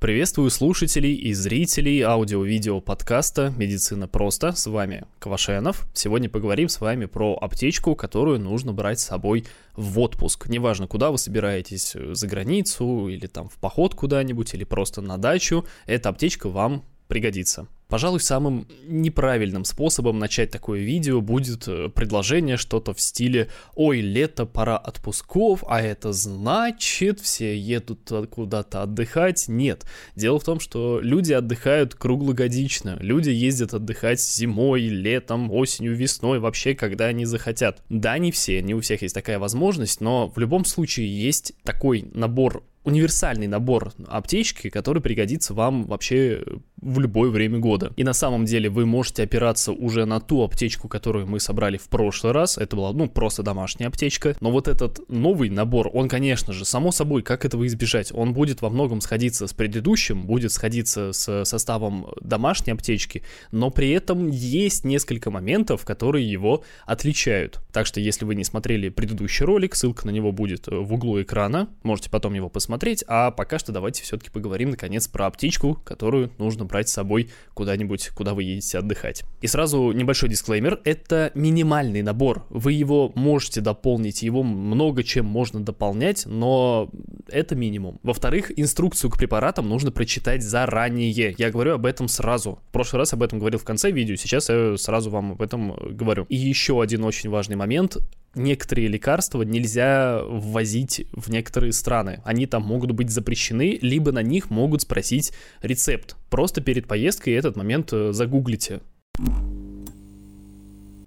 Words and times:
Приветствую 0.00 0.50
слушателей 0.50 1.12
и 1.12 1.32
зрителей 1.32 2.02
аудио-видео 2.02 2.80
подкаста 2.80 3.52
«Медицина 3.56 4.06
просто». 4.06 4.52
С 4.52 4.68
вами 4.68 5.02
Квашенов. 5.18 5.88
Сегодня 5.92 6.28
поговорим 6.28 6.68
с 6.68 6.80
вами 6.80 7.06
про 7.06 7.36
аптечку, 7.36 7.96
которую 7.96 8.38
нужно 8.38 8.72
брать 8.72 9.00
с 9.00 9.06
собой 9.06 9.44
в 9.74 9.98
отпуск. 9.98 10.48
Неважно, 10.48 10.86
куда 10.86 11.10
вы 11.10 11.18
собираетесь, 11.18 11.96
за 12.12 12.28
границу 12.28 13.08
или 13.08 13.26
там 13.26 13.48
в 13.48 13.54
поход 13.54 13.96
куда-нибудь, 13.96 14.54
или 14.54 14.62
просто 14.62 15.00
на 15.00 15.18
дачу, 15.18 15.66
эта 15.86 16.10
аптечка 16.10 16.48
вам 16.48 16.84
пригодится. 17.08 17.66
Пожалуй, 17.88 18.20
самым 18.20 18.68
неправильным 18.86 19.64
способом 19.64 20.18
начать 20.18 20.50
такое 20.50 20.80
видео 20.80 21.22
будет 21.22 21.66
э, 21.68 21.88
предложение 21.88 22.58
что-то 22.58 22.92
в 22.92 23.00
стиле 23.00 23.48
«Ой, 23.74 24.02
лето, 24.02 24.44
пора 24.44 24.76
отпусков, 24.76 25.64
а 25.66 25.80
это 25.80 26.12
значит, 26.12 27.18
все 27.18 27.56
едут 27.56 28.12
куда-то 28.30 28.82
отдыхать». 28.82 29.48
Нет, 29.48 29.86
дело 30.14 30.38
в 30.38 30.44
том, 30.44 30.60
что 30.60 31.00
люди 31.00 31.32
отдыхают 31.32 31.94
круглогодично, 31.94 32.98
люди 33.00 33.30
ездят 33.30 33.72
отдыхать 33.72 34.20
зимой, 34.20 34.82
летом, 34.82 35.50
осенью, 35.50 35.96
весной, 35.96 36.40
вообще, 36.40 36.74
когда 36.74 37.06
они 37.06 37.24
захотят. 37.24 37.82
Да, 37.88 38.18
не 38.18 38.32
все, 38.32 38.60
не 38.60 38.74
у 38.74 38.82
всех 38.82 39.00
есть 39.00 39.14
такая 39.14 39.38
возможность, 39.38 40.02
но 40.02 40.28
в 40.28 40.36
любом 40.36 40.66
случае 40.66 41.08
есть 41.08 41.54
такой 41.64 42.10
набор 42.12 42.62
универсальный 42.88 43.46
набор 43.46 43.92
аптечки, 44.06 44.70
который 44.70 45.02
пригодится 45.02 45.54
вам 45.54 45.84
вообще 45.84 46.42
в 46.80 47.00
любое 47.00 47.30
время 47.30 47.58
года. 47.58 47.77
И 47.96 48.04
на 48.04 48.12
самом 48.12 48.44
деле 48.44 48.70
вы 48.70 48.86
можете 48.86 49.24
опираться 49.24 49.72
уже 49.72 50.04
на 50.04 50.20
ту 50.20 50.42
аптечку, 50.42 50.88
которую 50.88 51.26
мы 51.26 51.40
собрали 51.40 51.76
в 51.76 51.88
прошлый 51.88 52.32
раз. 52.32 52.58
Это 52.58 52.76
была, 52.76 52.92
ну, 52.92 53.08
просто 53.08 53.42
домашняя 53.42 53.88
аптечка. 53.88 54.36
Но 54.40 54.50
вот 54.50 54.68
этот 54.68 55.00
новый 55.08 55.50
набор, 55.50 55.90
он, 55.92 56.08
конечно 56.08 56.52
же, 56.52 56.64
само 56.64 56.92
собой, 56.92 57.22
как 57.22 57.44
этого 57.44 57.66
избежать? 57.66 58.12
Он 58.14 58.32
будет 58.32 58.62
во 58.62 58.70
многом 58.70 59.00
сходиться 59.00 59.46
с 59.46 59.52
предыдущим, 59.52 60.26
будет 60.26 60.52
сходиться 60.52 61.12
с 61.12 61.44
составом 61.44 62.06
домашней 62.20 62.72
аптечки, 62.72 63.22
но 63.50 63.70
при 63.70 63.90
этом 63.90 64.28
есть 64.28 64.84
несколько 64.84 65.30
моментов, 65.30 65.84
которые 65.84 66.30
его 66.30 66.62
отличают. 66.86 67.60
Так 67.72 67.86
что, 67.86 68.00
если 68.00 68.24
вы 68.24 68.34
не 68.34 68.44
смотрели 68.44 68.88
предыдущий 68.88 69.44
ролик, 69.44 69.74
ссылка 69.74 70.06
на 70.06 70.10
него 70.10 70.30
будет 70.30 70.66
в 70.66 70.92
углу 70.92 71.20
экрана, 71.20 71.68
можете 71.82 72.10
потом 72.10 72.34
его 72.34 72.48
посмотреть 72.48 73.04
а 73.08 73.30
пока 73.30 73.58
что 73.58 73.72
давайте 73.72 74.02
все-таки 74.02 74.30
поговорим, 74.30 74.70
наконец, 74.70 75.08
про 75.08 75.26
аптечку, 75.26 75.74
которую 75.84 76.30
нужно 76.38 76.64
брать 76.64 76.88
с 76.88 76.92
собой 76.92 77.30
куда-нибудь, 77.68 78.08
куда 78.14 78.32
вы 78.32 78.44
едете 78.44 78.78
отдыхать. 78.78 79.24
И 79.42 79.46
сразу 79.46 79.92
небольшой 79.92 80.30
дисклеймер, 80.30 80.80
это 80.84 81.30
минимальный 81.34 82.00
набор, 82.00 82.46
вы 82.48 82.72
его 82.72 83.12
можете 83.14 83.60
дополнить, 83.60 84.22
его 84.22 84.42
много 84.42 85.02
чем 85.02 85.26
можно 85.26 85.60
дополнять, 85.60 86.24
но 86.24 86.88
это 87.28 87.54
минимум. 87.54 88.00
Во-вторых, 88.02 88.58
инструкцию 88.58 89.10
к 89.10 89.18
препаратам 89.18 89.68
нужно 89.68 89.90
прочитать 89.90 90.42
заранее, 90.42 91.34
я 91.36 91.50
говорю 91.50 91.74
об 91.74 91.84
этом 91.84 92.08
сразу. 92.08 92.58
В 92.70 92.72
прошлый 92.72 93.00
раз 93.00 93.12
об 93.12 93.22
этом 93.22 93.38
говорил 93.38 93.58
в 93.58 93.64
конце 93.64 93.90
видео, 93.90 94.16
сейчас 94.16 94.48
я 94.48 94.78
сразу 94.78 95.10
вам 95.10 95.32
об 95.32 95.42
этом 95.42 95.76
говорю. 95.90 96.24
И 96.30 96.36
еще 96.36 96.80
один 96.80 97.04
очень 97.04 97.28
важный 97.28 97.56
момент, 97.56 97.98
некоторые 98.34 98.88
лекарства 98.88 99.42
нельзя 99.42 100.22
ввозить 100.24 101.06
в 101.12 101.30
некоторые 101.30 101.72
страны. 101.72 102.20
Они 102.24 102.46
там 102.46 102.62
могут 102.62 102.92
быть 102.92 103.10
запрещены, 103.10 103.78
либо 103.80 104.12
на 104.12 104.22
них 104.22 104.50
могут 104.50 104.82
спросить 104.82 105.32
рецепт. 105.62 106.16
Просто 106.30 106.60
перед 106.60 106.86
поездкой 106.86 107.34
этот 107.34 107.56
момент 107.56 107.92
э, 107.92 108.12
загуглите. 108.12 108.80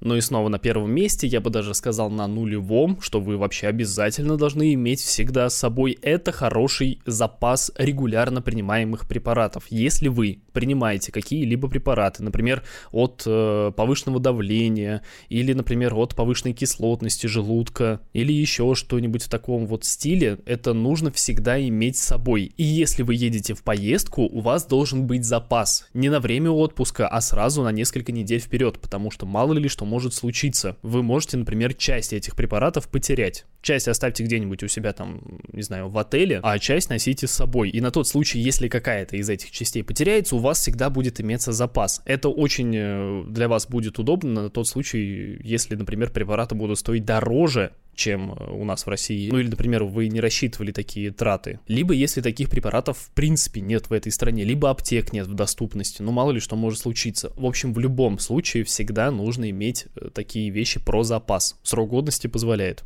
Ну 0.02 0.16
и 0.16 0.22
снова 0.22 0.50
на 0.50 0.58
первом 0.58 0.92
месте, 0.92 1.28
я 1.28 1.42
бы 1.42 1.52
даже 1.52 1.76
сказал 1.76 2.10
на 2.10 2.26
нулевом, 2.28 3.00
что 3.02 3.22
вы 3.22 3.38
вообще 3.38 3.68
обязательно 3.68 4.36
должны 4.36 4.74
иметь 4.74 5.00
всегда 5.00 5.48
с 5.48 5.56
собой, 5.56 5.98
это 6.02 6.32
хороший 6.32 7.00
запас 7.06 7.72
регулярно 7.78 8.42
принимаемых 8.42 9.08
препаратов. 9.08 9.66
Если 9.70 10.08
вы 10.08 10.42
принимаете 10.54 11.12
какие-либо 11.12 11.68
препараты, 11.68 12.24
например, 12.24 12.64
от 12.92 13.22
э, 13.28 13.72
повышенного 13.76 14.20
давления, 14.20 15.04
или, 15.30 15.54
например, 15.54 15.94
от 15.94 16.16
повышенной 16.16 16.54
кислотности 16.54 17.28
желудка, 17.28 18.02
или 18.14 18.34
еще 18.34 18.74
что-нибудь 18.74 19.24
в 19.24 19.30
таком 19.30 19.68
вот 19.68 19.86
стиле, 19.86 20.40
это 20.46 20.74
нужно 20.74 21.12
всегда 21.12 21.62
иметь 21.68 21.98
с 21.98 22.02
собой. 22.02 22.54
И 22.58 22.64
если 22.64 23.04
вы 23.04 23.14
едете 23.14 23.54
в 23.54 23.62
поездку, 23.62 24.24
у 24.24 24.42
вас 24.42 24.66
должен 24.66 25.06
быть 25.06 25.26
запас. 25.26 25.88
Не 25.94 26.10
на 26.10 26.20
время 26.20 26.50
отпуска, 26.50 27.08
а 27.08 27.22
сразу 27.22 27.62
на 27.62 27.72
несколько 27.72 28.12
недель 28.12 28.40
вперед, 28.40 28.80
потому 28.80 29.12
что 29.12 29.28
мало 29.28 29.54
ли 29.54 29.70
что 29.70 29.86
может 29.92 30.14
случиться. 30.14 30.78
Вы 30.84 31.04
можете, 31.04 31.36
например, 31.36 31.74
часть 31.74 32.14
этих 32.14 32.38
препаратов 32.38 32.88
потерять. 32.88 33.46
Часть 33.62 33.90
оставьте 33.90 34.24
где-нибудь 34.24 34.64
у 34.64 34.70
себя 34.70 34.94
там, 34.94 35.22
не 35.52 35.64
знаю, 35.64 35.90
в 35.90 35.98
отеле, 35.98 36.40
а 36.44 36.58
часть 36.60 36.90
носите 36.90 37.28
с 37.28 37.32
собой. 37.32 37.70
И 37.70 37.82
на 37.82 37.92
тот 37.92 38.08
случай, 38.08 38.40
если 38.40 38.70
какая-то 38.70 39.18
из 39.18 39.30
этих 39.30 39.52
частей 39.52 39.84
потеряется, 39.84 40.38
у 40.38 40.40
вас 40.40 40.60
всегда 40.60 40.90
будет 40.90 41.20
иметься 41.20 41.52
запас. 41.52 42.02
Это 42.06 42.30
очень 42.30 42.74
э, 42.74 43.24
для 43.28 43.50
вас 43.50 43.68
будет 43.68 44.00
удобно 44.00 44.44
на 44.44 44.50
тот 44.50 44.66
случай, 44.66 45.38
если, 45.44 45.76
например, 45.76 46.10
препараты 46.10 46.56
будут 46.56 46.80
стоить 46.80 47.04
дороже, 47.04 47.74
чем 47.96 48.34
э, 48.34 48.52
у 48.52 48.64
нас 48.64 48.86
в 48.86 48.90
России. 48.90 49.30
Ну 49.30 49.40
или, 49.40 49.50
например, 49.50 49.84
вы 49.84 50.08
не 50.08 50.20
рассчитывали 50.20 50.72
такие 50.72 51.12
траты. 51.12 51.60
Либо 51.68 51.94
если 51.94 52.22
таких 52.22 52.50
препаратов 52.50 52.98
в 52.98 53.12
принципе 53.12 53.62
нет 53.62 53.90
в 53.90 53.94
этой 53.94 54.12
стране, 54.12 54.44
либо 54.44 54.70
аптек 54.70 55.14
нет 55.14 55.28
в 55.28 55.34
доступности. 55.34 56.02
Ну 56.02 56.12
мало 56.12 56.32
ли 56.32 56.40
что 56.40 56.56
может 56.56 56.80
случиться. 56.80 57.32
В 57.36 57.46
общем, 57.46 57.74
в 57.74 57.80
любом 57.80 58.20
случае 58.20 58.64
всегда 58.64 59.12
нужно 59.12 59.50
иметь 59.50 59.88
э, 59.96 60.10
такие 60.14 60.50
вещи 60.50 60.80
про 60.80 61.04
запас. 61.04 61.60
Срок 61.64 61.90
годности 61.90 62.28
позволяет. 62.28 62.84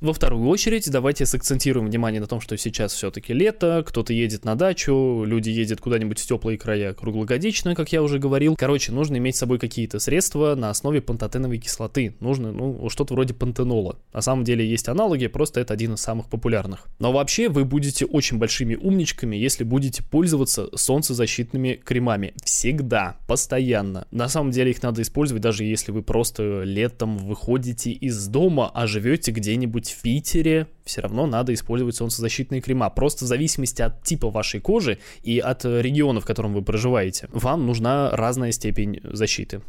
Во 0.00 0.14
вторую 0.14 0.48
очередь, 0.48 0.90
давайте 0.90 1.26
сакцентируем 1.26 1.86
внимание 1.86 2.22
на 2.22 2.26
том, 2.26 2.40
что 2.40 2.56
сейчас 2.56 2.94
все-таки 2.94 3.34
лето, 3.34 3.84
кто-то 3.86 4.14
едет 4.14 4.46
на 4.46 4.54
дачу, 4.54 5.24
люди 5.26 5.50
ездят 5.50 5.82
куда-нибудь 5.82 6.18
в 6.18 6.26
теплые 6.26 6.56
края 6.56 6.94
круглогодично, 6.94 7.74
как 7.74 7.92
я 7.92 8.02
уже 8.02 8.18
говорил. 8.18 8.56
Короче, 8.56 8.92
нужно 8.92 9.18
иметь 9.18 9.36
с 9.36 9.40
собой 9.40 9.58
какие-то 9.58 9.98
средства 9.98 10.54
на 10.54 10.70
основе 10.70 11.02
пантотеновой 11.02 11.58
кислоты. 11.58 12.14
Нужно, 12.20 12.50
ну, 12.50 12.88
что-то 12.88 13.12
вроде 13.12 13.34
пантенола. 13.34 13.98
На 14.14 14.22
самом 14.22 14.42
деле 14.42 14.66
есть 14.66 14.88
аналоги, 14.88 15.26
просто 15.26 15.60
это 15.60 15.74
один 15.74 15.92
из 15.92 16.00
самых 16.00 16.30
популярных. 16.30 16.88
Но 16.98 17.12
вообще 17.12 17.50
вы 17.50 17.66
будете 17.66 18.06
очень 18.06 18.38
большими 18.38 18.76
умничками, 18.76 19.36
если 19.36 19.64
будете 19.64 20.02
пользоваться 20.02 20.70
солнцезащитными 20.74 21.74
кремами. 21.74 22.32
Всегда, 22.42 23.18
постоянно. 23.26 24.06
На 24.10 24.30
самом 24.30 24.50
деле 24.50 24.70
их 24.70 24.82
надо 24.82 25.02
использовать, 25.02 25.42
даже 25.42 25.64
если 25.64 25.92
вы 25.92 26.02
просто 26.02 26.62
летом 26.62 27.18
выходите 27.18 27.90
из 27.90 28.26
дома, 28.28 28.70
а 28.72 28.86
живете 28.86 29.30
где-нибудь 29.30 29.89
в 29.92 30.02
Питере, 30.02 30.66
все 30.84 31.00
равно 31.00 31.26
надо 31.26 31.54
использовать 31.54 31.96
солнцезащитные 31.96 32.60
крема. 32.60 32.90
Просто 32.90 33.24
в 33.24 33.28
зависимости 33.28 33.82
от 33.82 34.02
типа 34.02 34.30
вашей 34.30 34.60
кожи 34.60 34.98
и 35.22 35.38
от 35.38 35.64
региона, 35.64 36.20
в 36.20 36.24
котором 36.24 36.54
вы 36.54 36.62
проживаете, 36.62 37.28
вам 37.32 37.66
нужна 37.66 38.10
разная 38.10 38.52
степень 38.52 39.00
защиты. 39.04 39.62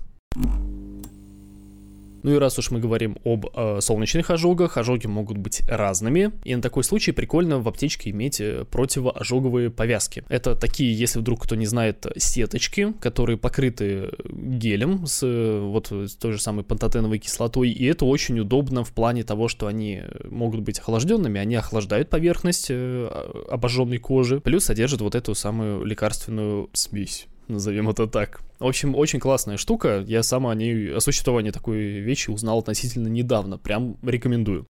Ну 2.23 2.35
и 2.35 2.37
раз 2.37 2.59
уж 2.59 2.71
мы 2.71 2.79
говорим 2.79 3.17
об 3.23 3.47
э, 3.53 3.79
солнечных 3.81 4.29
ожогах, 4.29 4.77
ожоги 4.77 5.07
могут 5.07 5.37
быть 5.37 5.61
разными, 5.67 6.31
и 6.43 6.55
на 6.55 6.61
такой 6.61 6.83
случай 6.83 7.11
прикольно 7.11 7.59
в 7.59 7.67
аптечке 7.67 8.11
иметь 8.11 8.39
э, 8.39 8.65
противоожоговые 8.69 9.69
повязки. 9.69 10.23
Это 10.29 10.55
такие, 10.55 10.93
если 10.93 11.19
вдруг 11.19 11.43
кто 11.43 11.55
не 11.55 11.65
знает, 11.65 12.05
сеточки, 12.17 12.93
которые 12.99 13.37
покрыты 13.37 14.11
гелем 14.29 15.05
с 15.07 15.23
э, 15.23 15.59
вот 15.59 15.91
с 15.91 16.15
той 16.15 16.33
же 16.33 16.41
самой 16.41 16.63
пантотеновой 16.63 17.19
кислотой, 17.19 17.69
и 17.71 17.85
это 17.85 18.05
очень 18.05 18.39
удобно 18.39 18.83
в 18.83 18.91
плане 18.91 19.23
того, 19.23 19.47
что 19.47 19.67
они 19.67 20.03
могут 20.29 20.61
быть 20.61 20.79
охлажденными, 20.79 21.39
они 21.39 21.55
охлаждают 21.55 22.09
поверхность 22.09 22.67
э, 22.69 23.07
обожженной 23.49 23.97
кожи, 23.97 24.39
плюс 24.39 24.65
содержат 24.65 25.01
вот 25.01 25.15
эту 25.15 25.33
самую 25.35 25.83
лекарственную 25.85 26.69
смесь 26.73 27.27
назовем 27.51 27.89
это 27.89 28.07
так. 28.07 28.41
В 28.59 28.65
общем, 28.65 28.95
очень 28.95 29.19
классная 29.19 29.57
штука. 29.57 30.03
Я 30.07 30.23
сам 30.23 30.47
о 30.47 30.55
ней, 30.55 30.95
о 30.95 30.99
существовании 30.99 31.51
такой 31.51 31.77
вещи 31.99 32.29
узнал 32.29 32.59
относительно 32.59 33.07
недавно. 33.07 33.57
Прям 33.57 33.97
рекомендую. 34.01 34.67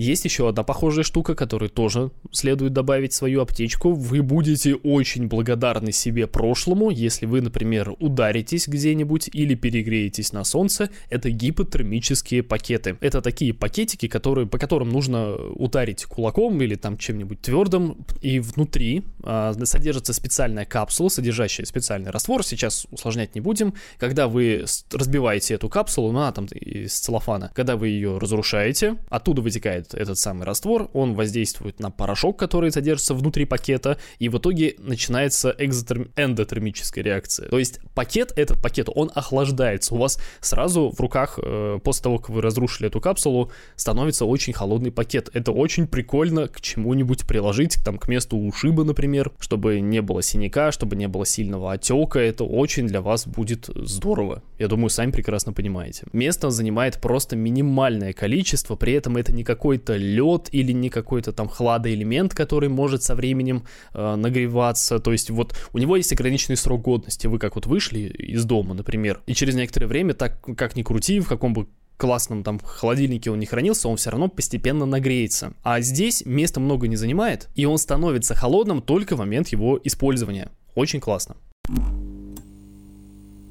Есть 0.00 0.24
еще 0.24 0.48
одна 0.48 0.62
похожая 0.62 1.04
штука, 1.04 1.34
которую 1.34 1.68
тоже 1.68 2.10
следует 2.32 2.72
добавить 2.72 3.12
в 3.12 3.16
свою 3.16 3.42
аптечку. 3.42 3.92
Вы 3.92 4.22
будете 4.22 4.74
очень 4.74 5.26
благодарны 5.26 5.92
себе 5.92 6.26
прошлому, 6.26 6.90
если 6.90 7.26
вы, 7.26 7.42
например, 7.42 7.94
ударитесь 7.98 8.66
где-нибудь 8.66 9.28
или 9.32 9.54
перегреетесь 9.54 10.32
на 10.32 10.44
солнце. 10.44 10.88
Это 11.10 11.28
гипотермические 11.30 12.42
пакеты. 12.42 12.96
Это 13.00 13.20
такие 13.20 13.52
пакетики, 13.52 14.08
которые, 14.08 14.46
по 14.46 14.56
которым 14.56 14.88
нужно 14.88 15.34
ударить 15.34 16.06
кулаком 16.06 16.62
или 16.62 16.76
там 16.76 16.96
чем-нибудь 16.96 17.42
твердым. 17.42 18.06
И 18.22 18.40
внутри 18.40 19.02
а, 19.22 19.52
содержится 19.64 20.14
специальная 20.14 20.64
капсула, 20.64 21.10
содержащая 21.10 21.66
специальный 21.66 22.10
раствор. 22.10 22.42
Сейчас 22.42 22.86
усложнять 22.90 23.34
не 23.34 23.42
будем. 23.42 23.74
Когда 23.98 24.28
вы 24.28 24.64
разбиваете 24.90 25.54
эту 25.54 25.68
капсулу, 25.68 26.10
ну, 26.10 26.32
там 26.32 26.46
из 26.46 26.98
целлофана, 26.98 27.50
когда 27.54 27.76
вы 27.76 27.88
ее 27.88 28.16
разрушаете, 28.16 28.96
оттуда 29.10 29.42
вытекает 29.42 29.89
этот 29.94 30.18
самый 30.18 30.44
раствор, 30.44 30.90
он 30.92 31.14
воздействует 31.14 31.80
на 31.80 31.90
порошок, 31.90 32.38
который 32.38 32.70
содержится 32.70 33.14
внутри 33.14 33.44
пакета, 33.44 33.98
и 34.18 34.28
в 34.28 34.38
итоге 34.38 34.74
начинается 34.78 35.54
экзотерм... 35.58 36.08
эндотермическая 36.16 37.04
реакция. 37.04 37.48
То 37.48 37.58
есть 37.58 37.80
пакет, 37.94 38.32
этот 38.36 38.60
пакет, 38.62 38.88
он 38.94 39.10
охлаждается. 39.14 39.94
У 39.94 39.98
вас 39.98 40.20
сразу 40.40 40.90
в 40.90 41.00
руках, 41.00 41.38
э, 41.42 41.78
после 41.82 42.02
того, 42.04 42.18
как 42.18 42.30
вы 42.30 42.42
разрушили 42.42 42.88
эту 42.88 43.00
капсулу, 43.00 43.50
становится 43.76 44.24
очень 44.24 44.52
холодный 44.52 44.92
пакет. 44.92 45.30
Это 45.32 45.52
очень 45.52 45.86
прикольно 45.86 46.48
к 46.48 46.60
чему-нибудь 46.60 47.26
приложить, 47.26 47.78
там, 47.84 47.98
к 47.98 48.08
месту 48.08 48.36
ушиба, 48.36 48.84
например, 48.84 49.32
чтобы 49.38 49.80
не 49.80 50.02
было 50.02 50.22
синяка, 50.22 50.72
чтобы 50.72 50.96
не 50.96 51.08
было 51.08 51.26
сильного 51.26 51.72
отека. 51.72 52.18
Это 52.18 52.44
очень 52.44 52.86
для 52.86 53.00
вас 53.00 53.26
будет 53.26 53.68
здорово. 53.74 54.42
Я 54.58 54.68
думаю, 54.68 54.90
сами 54.90 55.10
прекрасно 55.10 55.52
понимаете. 55.52 56.06
Место 56.12 56.50
занимает 56.50 57.00
просто 57.00 57.36
минимальное 57.36 58.12
количество, 58.12 58.76
при 58.76 58.92
этом 58.92 59.16
это 59.16 59.32
не 59.32 59.44
какой-то 59.80 59.96
лед 59.96 60.48
или 60.52 60.72
не 60.72 60.90
какой-то 60.90 61.32
там 61.32 61.48
хладоэлемент, 61.48 62.34
который 62.34 62.68
может 62.68 63.02
со 63.02 63.14
временем 63.14 63.64
э, 63.94 64.16
нагреваться. 64.16 64.98
То 64.98 65.12
есть 65.12 65.30
вот 65.30 65.54
у 65.72 65.78
него 65.78 65.96
есть 65.96 66.12
ограниченный 66.12 66.56
срок 66.56 66.82
годности. 66.82 67.26
Вы 67.26 67.38
как 67.38 67.54
вот 67.54 67.66
вышли 67.66 68.00
из 68.00 68.44
дома, 68.44 68.74
например, 68.74 69.20
и 69.26 69.34
через 69.34 69.54
некоторое 69.54 69.86
время, 69.86 70.14
так 70.14 70.40
как 70.56 70.76
ни 70.76 70.82
крути, 70.82 71.20
в 71.20 71.28
каком 71.28 71.54
бы 71.54 71.66
классном 71.96 72.42
там 72.42 72.58
холодильнике 72.58 73.30
он 73.30 73.38
не 73.38 73.46
хранился, 73.46 73.88
он 73.88 73.96
все 73.96 74.10
равно 74.10 74.28
постепенно 74.28 74.86
нагреется. 74.86 75.52
А 75.62 75.80
здесь 75.80 76.24
места 76.24 76.60
много 76.60 76.88
не 76.88 76.96
занимает, 76.96 77.48
и 77.54 77.66
он 77.66 77.78
становится 77.78 78.34
холодным 78.34 78.80
только 78.80 79.16
в 79.16 79.18
момент 79.18 79.48
его 79.48 79.78
использования. 79.84 80.50
Очень 80.74 81.00
классно. 81.00 81.36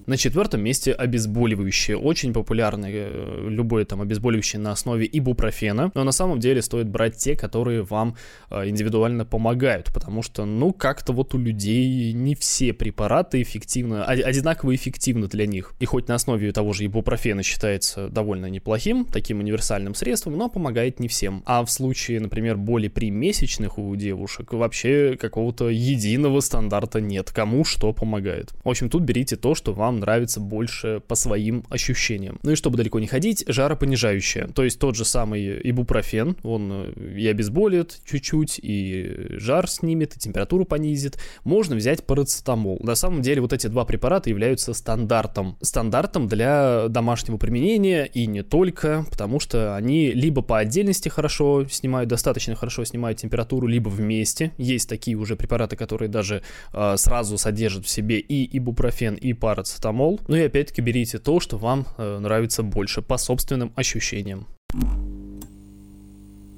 На 0.10 0.18
четвертом 0.18 0.62
месте 0.62 0.92
обезболивающие. 0.92 1.96
Очень 1.96 2.34
популярные 2.34 3.10
э, 3.12 3.46
любое 3.48 3.86
там 3.86 4.02
обезболивающее 4.02 4.60
на 4.60 4.72
основе 4.72 5.06
ибупрофена. 5.06 5.92
Но 5.94 6.04
на 6.04 6.12
самом 6.12 6.40
деле 6.40 6.64
стоит 6.64 6.90
брать 6.90 7.16
те, 7.18 7.36
которые 7.36 7.84
вам 7.84 8.16
э, 8.50 8.70
индивидуально 8.70 9.24
помогают. 9.24 9.94
Потому 9.94 10.24
что, 10.24 10.46
ну, 10.46 10.74
как-то 10.74 11.14
вот 11.14 11.36
у 11.36 11.38
людей 11.38 12.12
не 12.14 12.34
все 12.34 12.74
препараты 12.74 13.40
эффективно, 13.44 14.04
одинаково 14.04 14.74
эффективны 14.74 15.28
для 15.28 15.46
них. 15.46 15.76
И 15.80 15.86
хоть 15.86 16.08
на 16.08 16.16
основе 16.16 16.52
того 16.54 16.74
же 16.74 16.88
ибупрофена 16.88 17.44
считается 17.44 18.10
довольно 18.10 18.48
неплохим, 18.48 19.06
таким 19.06 19.42
универсальным 19.42 19.94
средством, 19.94 20.38
но 20.38 20.50
помогает 20.50 21.00
не 21.00 21.08
всем. 21.08 21.44
А 21.46 21.64
в 21.64 21.70
случае, 21.70 22.20
например, 22.20 22.58
боли 22.58 22.88
при 22.88 23.12
месячных 23.12 23.78
у 23.78 23.96
девушек, 23.96 24.54
вообще 24.54 25.18
какого-то 25.22 25.70
единого 25.70 26.40
стандарта 26.40 27.00
нет. 27.00 27.30
Кому 27.30 27.64
что 27.64 27.94
помогает. 27.94 28.54
В 28.64 28.70
общем, 28.70 28.90
тут 28.90 29.04
берите 29.04 29.36
то, 29.36 29.54
что 29.54 29.72
вам 29.72 29.99
нравится 30.00 30.40
больше 30.40 31.02
по 31.08 31.16
своим 31.16 31.64
ощущениям. 31.70 32.40
Ну 32.44 32.52
и 32.52 32.56
чтобы 32.56 32.78
далеко 32.78 33.00
не 33.00 33.08
ходить, 33.08 33.44
жаропонижающее. 33.48 34.48
То 34.48 34.64
есть 34.64 34.80
тот 34.80 34.96
же 34.96 35.06
самый 35.06 35.60
ибупрофен, 35.70 36.38
он 36.44 36.94
э, 36.96 37.18
и 37.18 37.28
обезболит 37.28 38.00
чуть-чуть, 38.06 38.60
и 38.62 39.28
жар 39.32 39.70
снимет, 39.70 40.16
и 40.16 40.20
температуру 40.20 40.66
понизит. 40.66 41.18
Можно 41.44 41.76
взять 41.76 42.06
парацетамол. 42.06 42.80
На 42.82 42.96
самом 42.96 43.22
деле 43.22 43.42
вот 43.42 43.54
эти 43.54 43.68
два 43.68 43.86
препарата 43.86 44.30
являются 44.30 44.74
стандартом. 44.74 45.58
Стандартом 45.62 46.28
для 46.28 46.88
домашнего 46.88 47.38
применения 47.38 48.06
и 48.06 48.26
не 48.28 48.44
только, 48.44 49.06
потому 49.10 49.40
что 49.40 49.76
они 49.76 50.12
либо 50.12 50.42
по 50.42 50.60
отдельности 50.60 51.10
хорошо 51.10 51.66
снимают, 51.70 52.10
достаточно 52.10 52.56
хорошо 52.56 52.86
снимают 52.86 53.20
температуру, 53.20 53.68
либо 53.68 53.90
вместе. 53.90 54.52
Есть 54.58 54.90
такие 54.90 55.18
уже 55.18 55.36
препараты, 55.36 55.76
которые 55.76 56.10
даже 56.10 56.42
э, 56.74 56.96
сразу 56.98 57.38
содержат 57.38 57.86
в 57.86 57.90
себе 57.90 58.20
и 58.20 58.58
ибупрофен, 58.58 59.16
и 59.16 59.34
парацетамол 59.34 59.79
парацетамол. 59.80 60.20
Ну 60.28 60.36
и 60.36 60.42
опять-таки 60.42 60.82
берите 60.82 61.20
то, 61.20 61.40
что 61.40 61.58
вам 61.58 61.88
э, 61.98 62.20
нравится 62.20 62.64
больше 62.64 63.02
по 63.02 63.18
собственным 63.18 63.72
ощущениям. 63.76 64.48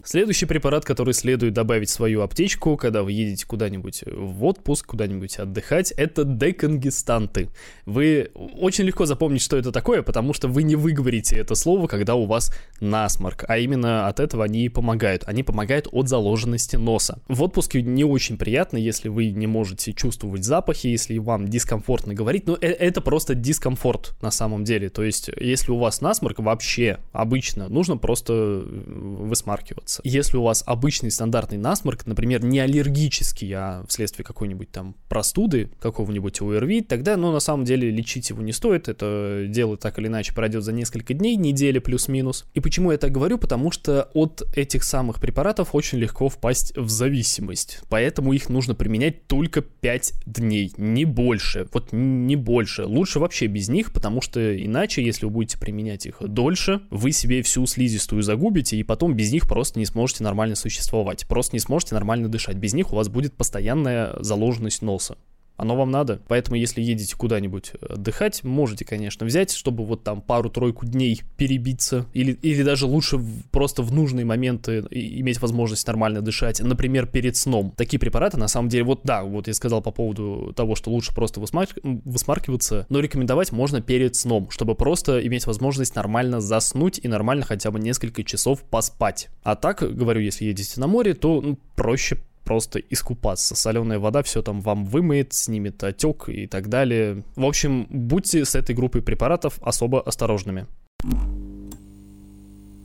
Следующий 0.03 0.47
препарат, 0.47 0.83
который 0.83 1.13
следует 1.13 1.53
добавить 1.53 1.89
в 1.89 1.93
свою 1.93 2.21
аптечку, 2.21 2.75
когда 2.75 3.03
вы 3.03 3.11
едете 3.11 3.45
куда-нибудь 3.45 4.03
в 4.07 4.43
отпуск, 4.45 4.87
куда-нибудь 4.87 5.37
отдыхать, 5.37 5.91
это 5.91 6.23
деконгестанты. 6.23 7.49
Вы 7.85 8.31
очень 8.33 8.85
легко 8.85 9.05
запомнить, 9.05 9.43
что 9.43 9.57
это 9.57 9.71
такое, 9.71 10.01
потому 10.01 10.33
что 10.33 10.47
вы 10.47 10.63
не 10.63 10.75
выговорите 10.75 11.37
это 11.37 11.53
слово, 11.53 11.85
когда 11.85 12.15
у 12.15 12.25
вас 12.25 12.51
насморк, 12.81 13.45
а 13.47 13.57
именно 13.57 14.07
от 14.07 14.19
этого 14.19 14.43
они 14.43 14.65
и 14.65 14.69
помогают. 14.69 15.23
Они 15.27 15.43
помогают 15.43 15.87
от 15.91 16.09
заложенности 16.09 16.75
носа. 16.75 17.21
В 17.27 17.43
отпуске 17.43 17.81
не 17.81 18.03
очень 18.03 18.37
приятно, 18.37 18.77
если 18.77 19.07
вы 19.09 19.31
не 19.31 19.47
можете 19.47 19.93
чувствовать 19.93 20.43
запахи, 20.43 20.87
если 20.87 21.17
вам 21.19 21.47
дискомфортно 21.47 22.13
говорить, 22.13 22.47
но 22.47 22.57
э, 22.59 22.67
это 22.67 23.01
просто 23.01 23.35
дискомфорт 23.35 24.15
на 24.21 24.31
самом 24.31 24.63
деле. 24.63 24.89
То 24.89 25.03
есть, 25.03 25.29
если 25.39 25.71
у 25.71 25.77
вас 25.77 26.01
насморк, 26.01 26.39
вообще 26.39 26.97
обычно 27.11 27.69
нужно 27.69 27.97
просто 27.97 28.63
высмаркиваться 28.65 29.91
справляться. 29.91 30.01
Если 30.03 30.37
у 30.37 30.43
вас 30.43 30.63
обычный 30.65 31.11
стандартный 31.11 31.57
насморк, 31.57 32.05
например, 32.05 32.43
не 32.43 32.59
аллергический, 32.59 33.51
а 33.53 33.83
вследствие 33.87 34.25
какой-нибудь 34.25 34.71
там 34.71 34.95
простуды, 35.09 35.69
какого-нибудь 35.79 36.41
ОРВИ, 36.41 36.81
тогда, 36.81 37.17
ну, 37.17 37.31
на 37.31 37.39
самом 37.39 37.65
деле, 37.65 37.89
лечить 37.89 38.29
его 38.29 38.41
не 38.41 38.53
стоит. 38.53 38.87
Это 38.87 39.45
дело 39.47 39.77
так 39.77 39.99
или 39.99 40.07
иначе 40.07 40.33
пройдет 40.33 40.63
за 40.63 40.71
несколько 40.71 41.13
дней, 41.13 41.35
недели 41.35 41.79
плюс-минус. 41.79 42.45
И 42.53 42.59
почему 42.71 42.93
я 42.93 42.97
так 42.97 43.11
говорю? 43.11 43.37
Потому 43.37 43.69
что 43.69 44.09
от 44.13 44.43
этих 44.55 44.85
самых 44.85 45.19
препаратов 45.19 45.75
очень 45.75 45.97
легко 45.97 46.29
впасть 46.29 46.71
в 46.77 46.87
зависимость. 46.87 47.81
Поэтому 47.89 48.31
их 48.31 48.47
нужно 48.47 48.75
применять 48.75 49.27
только 49.27 49.59
5 49.59 50.13
дней, 50.25 50.71
не 50.77 51.03
больше. 51.03 51.67
Вот 51.73 51.89
не 51.91 52.37
больше. 52.37 52.85
Лучше 52.85 53.19
вообще 53.19 53.47
без 53.47 53.67
них, 53.67 53.91
потому 53.91 54.21
что 54.21 54.39
иначе, 54.57 55.03
если 55.03 55.25
вы 55.25 55.31
будете 55.31 55.57
применять 55.57 56.05
их 56.05 56.15
дольше, 56.21 56.79
вы 56.91 57.11
себе 57.11 57.41
всю 57.41 57.65
слизистую 57.65 58.23
загубите, 58.23 58.77
и 58.77 58.83
потом 58.83 59.15
без 59.15 59.33
них 59.33 59.49
просто 59.49 59.77
не 59.77 59.85
сможете 59.85 60.23
нормально 60.23 60.55
существовать, 60.55 61.27
просто 61.27 61.57
не 61.57 61.59
сможете 61.59 61.95
нормально 61.95 62.29
дышать. 62.29 62.55
Без 62.55 62.73
них 62.73 62.93
у 62.93 62.95
вас 62.95 63.09
будет 63.09 63.35
постоянная 63.35 64.15
заложенность 64.21 64.81
носа 64.81 65.17
оно 65.61 65.75
вам 65.75 65.91
надо. 65.91 66.19
Поэтому, 66.27 66.57
если 66.57 66.81
едете 66.81 67.15
куда-нибудь 67.15 67.73
отдыхать, 67.87 68.43
можете, 68.43 68.83
конечно, 68.83 69.27
взять, 69.27 69.51
чтобы 69.51 69.85
вот 69.85 70.03
там 70.03 70.19
пару-тройку 70.21 70.87
дней 70.87 71.21
перебиться, 71.37 72.07
или, 72.13 72.31
или 72.31 72.63
даже 72.63 72.87
лучше 72.87 73.19
просто 73.51 73.83
в 73.83 73.93
нужные 73.93 74.25
моменты 74.25 74.79
иметь 74.89 75.39
возможность 75.39 75.85
нормально 75.85 76.21
дышать, 76.21 76.59
например, 76.61 77.05
перед 77.05 77.35
сном. 77.35 77.73
Такие 77.77 77.99
препараты, 77.99 78.37
на 78.37 78.47
самом 78.47 78.69
деле, 78.69 78.85
вот 78.85 79.01
да, 79.03 79.23
вот 79.23 79.47
я 79.47 79.53
сказал 79.53 79.83
по 79.83 79.91
поводу 79.91 80.51
того, 80.55 80.73
что 80.73 80.89
лучше 80.89 81.13
просто 81.13 81.39
высмар... 81.39 81.67
высмаркиваться, 81.83 82.87
но 82.89 82.99
рекомендовать 82.99 83.51
можно 83.51 83.81
перед 83.81 84.15
сном, 84.15 84.49
чтобы 84.49 84.73
просто 84.73 85.23
иметь 85.27 85.45
возможность 85.45 85.95
нормально 85.95 86.41
заснуть 86.41 86.99
и 87.03 87.07
нормально 87.07 87.45
хотя 87.45 87.69
бы 87.69 87.79
несколько 87.79 88.23
часов 88.23 88.63
поспать. 88.63 89.29
А 89.43 89.55
так, 89.55 89.83
говорю, 89.95 90.21
если 90.21 90.45
едете 90.45 90.79
на 90.79 90.87
море, 90.87 91.13
то 91.13 91.39
ну, 91.39 91.59
проще 91.75 92.17
просто 92.43 92.79
искупаться. 92.79 93.55
Соленая 93.55 93.99
вода 93.99 94.23
все 94.23 94.41
там 94.41 94.61
вам 94.61 94.85
вымоет, 94.85 95.33
снимет 95.33 95.83
отек 95.83 96.29
и 96.29 96.47
так 96.47 96.69
далее. 96.69 97.23
В 97.35 97.45
общем, 97.45 97.87
будьте 97.89 98.45
с 98.45 98.55
этой 98.55 98.75
группой 98.75 99.01
препаратов 99.01 99.59
особо 99.61 100.01
осторожными. 100.01 100.67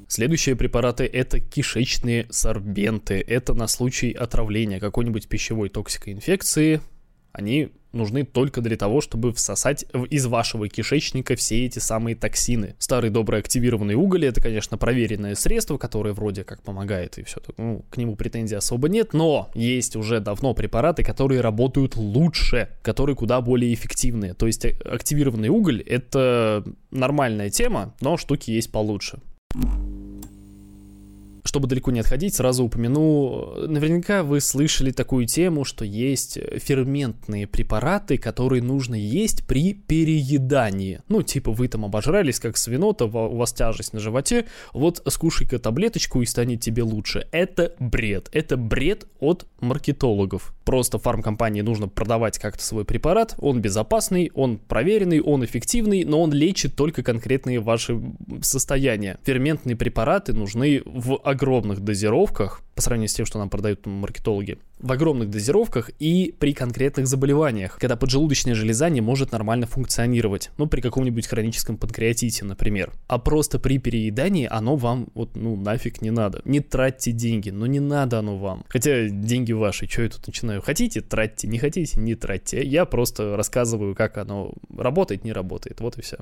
Следующие 0.08 0.54
препараты 0.54 1.04
это 1.04 1.40
кишечные 1.40 2.26
сорбенты. 2.30 3.14
Это 3.26 3.54
на 3.54 3.66
случай 3.66 4.12
отравления 4.12 4.78
какой-нибудь 4.78 5.28
пищевой 5.28 5.68
токсикоинфекции. 5.68 6.80
Они 7.32 7.72
нужны 7.96 8.24
только 8.24 8.60
для 8.60 8.76
того, 8.76 9.00
чтобы 9.00 9.32
всосать 9.32 9.86
из 10.10 10.26
вашего 10.26 10.68
кишечника 10.68 11.36
все 11.36 11.66
эти 11.66 11.78
самые 11.78 12.14
токсины. 12.16 12.74
Старый 12.78 13.10
добрый 13.10 13.40
активированный 13.40 13.94
уголь 13.94 14.26
это, 14.26 14.40
конечно, 14.40 14.78
проверенное 14.78 15.34
средство, 15.34 15.78
которое 15.78 16.12
вроде 16.14 16.44
как 16.44 16.62
помогает 16.62 17.18
и 17.18 17.24
все. 17.24 17.40
Ну, 17.56 17.84
к 17.90 17.96
нему 17.96 18.16
претензий 18.16 18.56
особо 18.56 18.88
нет, 18.88 19.12
но 19.12 19.50
есть 19.54 19.96
уже 19.96 20.20
давно 20.20 20.54
препараты, 20.54 21.02
которые 21.02 21.40
работают 21.40 21.96
лучше, 21.96 22.68
которые 22.82 23.16
куда 23.16 23.40
более 23.40 23.72
эффективные. 23.72 24.34
То 24.34 24.46
есть 24.46 24.64
э, 24.64 24.76
активированный 24.84 25.48
уголь 25.48 25.82
это 25.82 26.64
нормальная 26.90 27.50
тема, 27.50 27.94
но 28.00 28.16
штуки 28.16 28.50
есть 28.50 28.70
получше 28.70 29.20
чтобы 31.56 31.68
далеко 31.68 31.90
не 31.90 32.00
отходить, 32.00 32.34
сразу 32.34 32.64
упомяну, 32.64 33.66
наверняка 33.66 34.22
вы 34.22 34.42
слышали 34.42 34.90
такую 34.90 35.24
тему, 35.24 35.64
что 35.64 35.86
есть 35.86 36.38
ферментные 36.58 37.46
препараты, 37.46 38.18
которые 38.18 38.62
нужно 38.62 38.94
есть 38.94 39.46
при 39.46 39.72
переедании. 39.72 41.00
Ну, 41.08 41.22
типа 41.22 41.52
вы 41.52 41.68
там 41.68 41.86
обожрались, 41.86 42.40
как 42.40 42.58
свинота, 42.58 43.06
у 43.06 43.36
вас 43.36 43.54
тяжесть 43.54 43.94
на 43.94 44.00
животе, 44.00 44.44
вот 44.74 45.02
скушай-ка 45.08 45.58
таблеточку 45.58 46.20
и 46.20 46.26
станет 46.26 46.60
тебе 46.60 46.82
лучше. 46.82 47.26
Это 47.32 47.74
бред. 47.78 48.28
Это 48.32 48.58
бред 48.58 49.06
от 49.18 49.46
маркетологов. 49.60 50.52
Просто 50.66 50.98
фармкомпании 50.98 51.60
нужно 51.60 51.86
продавать 51.86 52.40
как-то 52.40 52.64
свой 52.64 52.84
препарат, 52.84 53.36
он 53.38 53.60
безопасный, 53.60 54.32
он 54.34 54.58
проверенный, 54.58 55.20
он 55.20 55.44
эффективный, 55.44 56.02
но 56.02 56.20
он 56.20 56.32
лечит 56.32 56.74
только 56.74 57.04
конкретные 57.04 57.60
ваши 57.60 58.02
состояния. 58.42 59.16
Ферментные 59.22 59.76
препараты 59.76 60.32
нужны 60.32 60.82
в 60.84 61.20
огромных 61.22 61.82
дозировках, 61.82 62.62
по 62.74 62.82
сравнению 62.82 63.08
с 63.08 63.14
тем, 63.14 63.26
что 63.26 63.38
нам 63.38 63.48
продают 63.48 63.86
маркетологи. 63.86 64.58
В 64.78 64.92
огромных 64.92 65.30
дозировках 65.30 65.90
и 65.98 66.34
при 66.38 66.52
конкретных 66.52 67.06
заболеваниях, 67.06 67.78
когда 67.78 67.96
поджелудочная 67.96 68.54
железа 68.54 68.88
не 68.88 69.00
может 69.00 69.32
нормально 69.32 69.66
функционировать, 69.66 70.50
ну, 70.58 70.66
при 70.66 70.80
каком-нибудь 70.80 71.26
хроническом 71.26 71.76
панкреатите, 71.76 72.44
например. 72.44 72.92
А 73.06 73.18
просто 73.18 73.58
при 73.58 73.78
переедании 73.78 74.46
оно 74.50 74.76
вам 74.76 75.08
вот, 75.14 75.36
ну, 75.36 75.56
нафиг 75.56 76.02
не 76.02 76.10
надо. 76.10 76.42
Не 76.44 76.60
тратьте 76.60 77.12
деньги, 77.12 77.50
но 77.50 77.66
не 77.66 77.80
надо 77.80 78.18
оно 78.18 78.36
вам. 78.36 78.64
Хотя 78.68 79.08
деньги 79.08 79.52
ваши, 79.52 79.88
что 79.88 80.02
я 80.02 80.08
тут 80.08 80.26
начинаю? 80.26 80.62
Хотите, 80.62 81.00
тратьте, 81.00 81.48
не 81.48 81.58
хотите, 81.58 81.98
не 81.98 82.14
тратьте. 82.14 82.62
Я 82.62 82.84
просто 82.84 83.36
рассказываю, 83.36 83.94
как 83.94 84.18
оно 84.18 84.52
работает, 84.76 85.24
не 85.24 85.32
работает, 85.32 85.80
вот 85.80 85.98
и 85.98 86.02
все. 86.02 86.18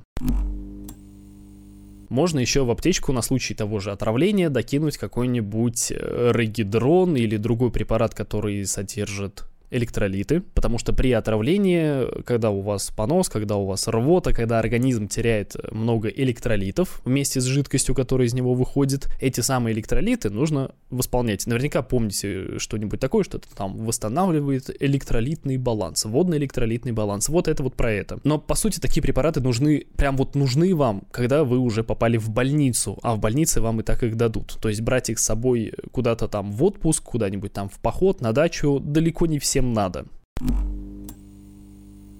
Можно 2.14 2.38
еще 2.38 2.62
в 2.62 2.70
аптечку 2.70 3.12
на 3.12 3.22
случай 3.22 3.54
того 3.54 3.80
же 3.80 3.90
отравления 3.90 4.48
докинуть 4.48 4.98
какой-нибудь 4.98 5.90
э, 5.90 6.30
регидрон 6.32 7.16
или 7.16 7.36
другой 7.36 7.72
препарат, 7.72 8.14
который 8.14 8.64
содержит 8.66 9.46
электролиты, 9.74 10.40
потому 10.40 10.78
что 10.78 10.92
при 10.92 11.12
отравлении, 11.12 12.22
когда 12.22 12.50
у 12.50 12.60
вас 12.60 12.90
понос, 12.90 13.28
когда 13.28 13.56
у 13.56 13.66
вас 13.66 13.88
рвота, 13.88 14.32
когда 14.32 14.58
организм 14.58 15.08
теряет 15.08 15.56
много 15.72 16.08
электролитов 16.08 17.00
вместе 17.04 17.40
с 17.40 17.44
жидкостью, 17.44 17.94
которая 17.94 18.28
из 18.28 18.34
него 18.34 18.54
выходит, 18.54 19.08
эти 19.20 19.40
самые 19.40 19.74
электролиты 19.74 20.30
нужно 20.30 20.70
восполнять. 20.90 21.46
Наверняка 21.46 21.82
помните 21.82 22.58
что-нибудь 22.58 23.00
такое, 23.00 23.24
что 23.24 23.38
это 23.38 23.48
там 23.54 23.76
восстанавливает 23.76 24.70
электролитный 24.80 25.56
баланс, 25.56 26.04
водный 26.04 26.38
электролитный 26.38 26.92
баланс. 26.92 27.28
Вот 27.28 27.48
это 27.48 27.62
вот 27.62 27.74
про 27.74 27.92
это. 27.92 28.20
Но 28.24 28.38
по 28.38 28.54
сути 28.54 28.78
такие 28.78 29.02
препараты 29.02 29.40
нужны, 29.40 29.86
прям 29.96 30.16
вот 30.16 30.34
нужны 30.34 30.74
вам, 30.74 31.02
когда 31.10 31.44
вы 31.44 31.58
уже 31.58 31.82
попали 31.82 32.16
в 32.16 32.30
больницу, 32.30 32.98
а 33.02 33.14
в 33.14 33.18
больнице 33.18 33.60
вам 33.60 33.80
и 33.80 33.82
так 33.82 34.02
их 34.02 34.16
дадут. 34.16 34.58
То 34.60 34.68
есть 34.68 34.80
брать 34.80 35.10
их 35.10 35.18
с 35.18 35.24
собой 35.24 35.72
куда-то 35.90 36.28
там 36.28 36.52
в 36.52 36.62
отпуск, 36.62 37.02
куда-нибудь 37.02 37.52
там 37.52 37.68
в 37.68 37.78
поход, 37.80 38.20
на 38.20 38.32
дачу 38.32 38.80
далеко 38.80 39.26
не 39.26 39.38
всем 39.38 39.63
надо. 39.72 40.06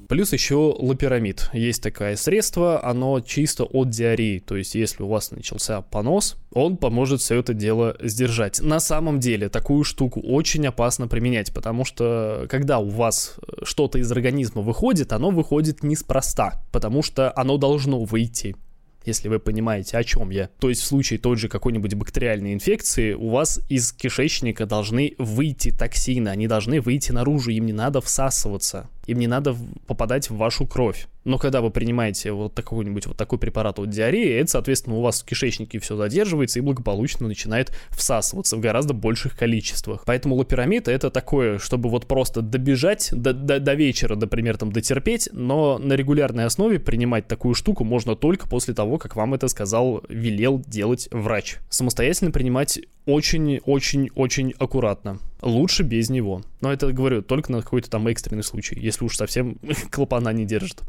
Плюс 0.09 0.33
еще 0.33 0.77
лапирамид. 0.79 1.51
Есть 1.53 1.83
такое 1.83 2.17
средство, 2.17 2.85
оно 2.85 3.21
чисто 3.21 3.65
от 3.65 3.91
диареи. 3.91 4.39
То 4.39 4.57
есть, 4.57 4.75
если 4.75 5.03
у 5.03 5.09
вас 5.09 5.31
начался 5.31 5.81
понос, 5.81 6.37
он 6.53 6.77
поможет 6.77 7.21
все 7.21 7.41
это 7.41 7.55
дело 7.55 7.97
сдержать. 8.01 8.61
На 8.61 8.81
самом 8.81 9.19
деле, 9.19 9.49
такую 9.49 9.83
штуку 9.85 10.21
очень 10.21 10.67
опасно 10.67 11.09
применять, 11.09 11.53
потому 11.53 11.85
что 11.85 12.47
когда 12.51 12.79
у 12.79 12.89
вас 12.89 13.37
что-то 13.63 13.99
из 13.99 14.11
организма 14.13 14.63
выходит, 14.63 15.13
оно 15.13 15.31
выходит 15.31 15.83
неспроста, 15.83 16.63
потому 16.71 17.03
что 17.03 17.33
оно 17.35 17.57
должно 17.57 18.05
выйти 18.05 18.57
если 19.05 19.29
вы 19.29 19.39
понимаете, 19.39 19.99
о 19.99 20.05
чем 20.05 20.31
я. 20.31 20.49
То 20.59 20.69
есть 20.69 20.83
в 20.83 20.87
случае 20.87 21.19
той 21.19 21.37
же 21.37 21.49
какой-нибудь 21.49 21.95
бактериальной 21.95 22.55
инфекции 22.55 23.13
у 23.13 23.31
вас 23.31 23.61
из 23.69 23.93
кишечника 23.93 24.67
должны 24.67 25.15
выйти 25.19 25.71
токсины, 25.71 26.29
они 26.29 26.47
должны 26.47 26.81
выйти 26.81 27.13
наружу, 27.13 27.51
им 27.51 27.67
не 27.67 27.73
надо 27.73 28.01
всасываться 28.01 28.89
им 29.07 29.19
не 29.19 29.27
надо 29.27 29.57
попадать 29.87 30.31
в 30.31 30.37
вашу 30.37 30.67
кровь. 30.67 31.07
Но 31.25 31.39
когда 31.39 31.63
вы 31.63 31.71
принимаете 31.71 32.33
вот 32.33 32.55
какой-нибудь 32.55 33.07
вот 33.07 33.17
такой 33.17 33.39
препарат 33.39 33.79
от 33.79 33.89
диареи, 33.89 34.41
это, 34.41 34.51
соответственно, 34.51 34.97
у 34.97 35.01
вас 35.01 35.23
в 35.23 35.25
кишечнике 35.25 35.79
все 35.79 35.97
задерживается 35.97 36.59
и 36.59 36.63
благополучно 36.63 37.27
начинает 37.27 37.73
всасываться 37.91 38.57
в 38.57 38.61
гораздо 38.61 38.93
больших 38.93 39.37
количествах. 39.37 40.03
Поэтому 40.05 40.35
лапирамид 40.35 40.87
это 40.87 41.11
такое, 41.11 41.59
чтобы 41.59 41.89
вот 41.89 42.07
просто 42.07 42.43
добежать 42.43 43.09
до, 43.13 43.33
до, 43.33 43.59
до 43.59 43.75
вечера, 43.75 44.17
например, 44.17 44.59
там 44.59 44.71
дотерпеть, 44.71 45.29
но 45.33 45.79
на 45.79 45.95
регулярной 45.95 46.45
основе 46.45 46.79
принимать 46.79 47.27
такую 47.27 47.55
штуку 47.55 47.85
можно 47.85 48.17
только 48.17 48.47
после 48.47 48.75
того, 48.75 48.99
как 48.99 49.17
вам 49.17 49.35
это 49.35 49.49
сказал, 49.49 50.03
велел 50.09 50.63
делать 50.67 51.09
врач. 51.11 51.57
Самостоятельно 51.71 52.31
принимать 52.31 52.81
очень-очень-очень 53.07 54.55
аккуратно. 54.59 55.19
Лучше 55.43 55.83
без 55.83 56.11
него. 56.11 56.43
Но 56.61 56.73
это, 56.73 56.93
говорю, 56.93 57.23
только 57.23 57.53
на 57.53 57.63
какой-то 57.63 57.91
там 57.91 58.07
экстренный 58.09 58.43
случай, 58.43 58.79
если 58.79 59.05
уж 59.05 59.17
совсем 59.17 59.59
клапана 59.91 60.31
не 60.31 60.45
держит. 60.45 60.83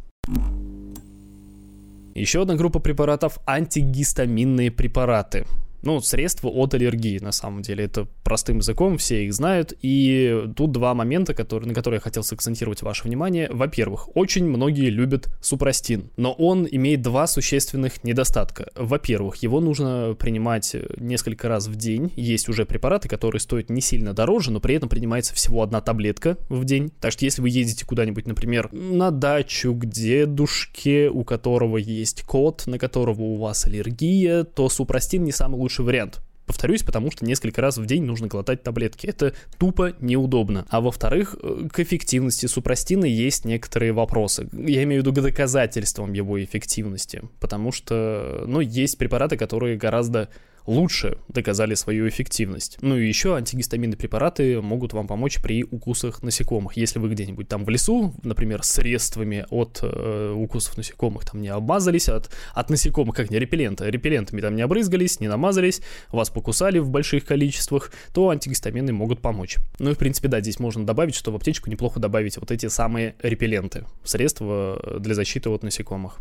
Еще 2.14 2.44
одна 2.44 2.56
группа 2.56 2.80
препаратов– 2.80 3.40
антигистаминные 3.46 4.72
препараты 4.72 5.46
ну, 5.86 6.02
средства 6.02 6.50
от 6.50 6.74
аллергии, 6.74 7.20
на 7.20 7.32
самом 7.32 7.62
деле. 7.62 7.86
Это 7.86 8.08
простым 8.24 8.58
языком, 8.58 8.98
все 8.98 9.26
их 9.26 9.34
знают. 9.34 9.74
И 9.82 10.46
тут 10.56 10.72
два 10.72 10.94
момента, 10.94 11.34
которые, 11.34 11.70
на 11.70 11.74
которые 11.76 11.98
я 11.98 12.02
хотел 12.02 12.24
сакцентировать 12.24 12.82
ваше 12.82 13.04
внимание. 13.04 13.48
Во-первых, 13.52 14.16
очень 14.16 14.46
многие 14.46 14.90
любят 14.90 15.28
супрастин, 15.42 16.10
но 16.18 16.34
он 16.34 16.68
имеет 16.70 17.02
два 17.02 17.28
существенных 17.28 18.04
недостатка. 18.04 18.70
Во-первых, 18.76 19.38
его 19.38 19.60
нужно 19.60 20.16
принимать 20.18 20.76
несколько 20.98 21.48
раз 21.48 21.68
в 21.68 21.76
день. 21.76 22.12
Есть 22.16 22.50
уже 22.50 22.66
препараты, 22.66 23.08
которые 23.08 23.40
стоят 23.40 23.70
не 23.70 23.82
сильно 23.82 24.14
дороже, 24.14 24.52
но 24.52 24.60
при 24.60 24.76
этом 24.76 24.90
принимается 24.90 25.36
всего 25.36 25.62
одна 25.62 25.82
таблетка 25.82 26.38
в 26.50 26.66
день. 26.66 26.92
Так 27.00 27.12
что 27.12 27.26
если 27.26 27.42
вы 27.42 27.50
едете 27.50 27.86
куда-нибудь, 27.86 28.26
например, 28.28 28.70
на 28.72 29.12
дачу 29.12 29.74
к 29.76 29.86
дедушке, 29.86 31.10
у 31.10 31.24
которого 31.24 31.78
есть 31.78 32.24
кот, 32.24 32.64
на 32.66 32.80
которого 32.80 33.22
у 33.22 33.36
вас 33.36 33.66
аллергия, 33.66 34.44
то 34.44 34.70
супрастин 34.70 35.24
не 35.24 35.32
самый 35.32 35.58
лучший 35.58 35.75
лучший 35.76 35.86
вариант. 35.86 36.22
Повторюсь, 36.46 36.84
потому 36.84 37.10
что 37.10 37.26
несколько 37.26 37.60
раз 37.60 37.78
в 37.78 37.86
день 37.88 38.04
нужно 38.04 38.28
глотать 38.28 38.62
таблетки. 38.62 39.08
Это 39.08 39.34
тупо 39.58 39.94
неудобно. 40.00 40.68
А 40.70 40.80
во-вторых, 40.80 41.36
э, 41.42 41.68
к 41.72 41.80
эффективности 41.80 42.46
супрастина 42.46 43.06
есть 43.06 43.46
некоторые 43.46 43.94
вопросы. 43.94 44.48
Я 44.54 44.84
имею 44.84 45.02
в 45.02 45.06
виду 45.06 45.12
к 45.12 45.24
доказательствам 45.24 46.14
его 46.14 46.44
эффективности. 46.44 47.24
Потому 47.40 47.72
что, 47.72 48.44
ну, 48.48 48.60
есть 48.60 49.00
препараты, 49.00 49.38
которые 49.38 49.76
гораздо 49.76 50.30
лучше 50.66 51.18
доказали 51.28 51.76
свою 51.76 52.08
эффективность. 52.08 52.78
Ну 52.82 52.98
и 52.98 53.08
еще 53.08 53.36
антигистаминные 53.36 53.98
препараты 53.98 54.62
могут 54.62 54.94
вам 54.94 55.08
помочь 55.08 55.42
при 55.42 55.64
укусах 55.64 56.24
насекомых. 56.24 56.78
Если 56.78 57.00
вы 57.00 57.10
где-нибудь 57.10 57.48
там 57.48 57.66
в 57.66 57.70
лесу, 57.70 58.14
например, 58.24 58.64
средствами 58.64 59.46
от 59.50 59.80
э, 59.82 60.34
укусов 60.36 60.78
насекомых 60.78 61.26
там 61.26 61.42
не 61.42 61.50
обмазались, 61.50 62.10
от, 62.10 62.30
от 62.54 62.70
насекомых, 62.70 63.16
как 63.16 63.30
не 63.30 63.40
репеллента, 63.40 63.88
репеллентами 63.90 64.42
там 64.42 64.56
не 64.56 64.62
обрызгались, 64.62 65.20
не 65.20 65.28
намазались, 65.28 65.82
вас 66.12 66.30
покусали 66.30 66.80
в 66.80 66.90
больших 66.90 67.26
количествах, 67.26 67.92
то 68.14 68.30
антигистамины 68.30 68.94
могут 68.94 69.22
помочь. 69.22 69.58
Ну 69.80 69.92
и 69.92 69.94
в 69.94 69.98
принципе, 69.98 70.28
да, 70.28 70.42
здесь 70.42 70.60
можно 70.60 70.86
добавить, 70.86 71.16
что 71.16 71.32
в 71.32 71.36
аптечку 71.36 71.70
неплохо 71.70 72.00
добавить 72.00 72.38
вот 72.38 72.52
эти 72.52 72.68
самые 72.68 73.16
репелленты, 73.22 73.86
средства 74.04 75.00
для 75.00 75.14
защиты 75.14 75.50
от 75.50 75.64
насекомых. 75.64 76.20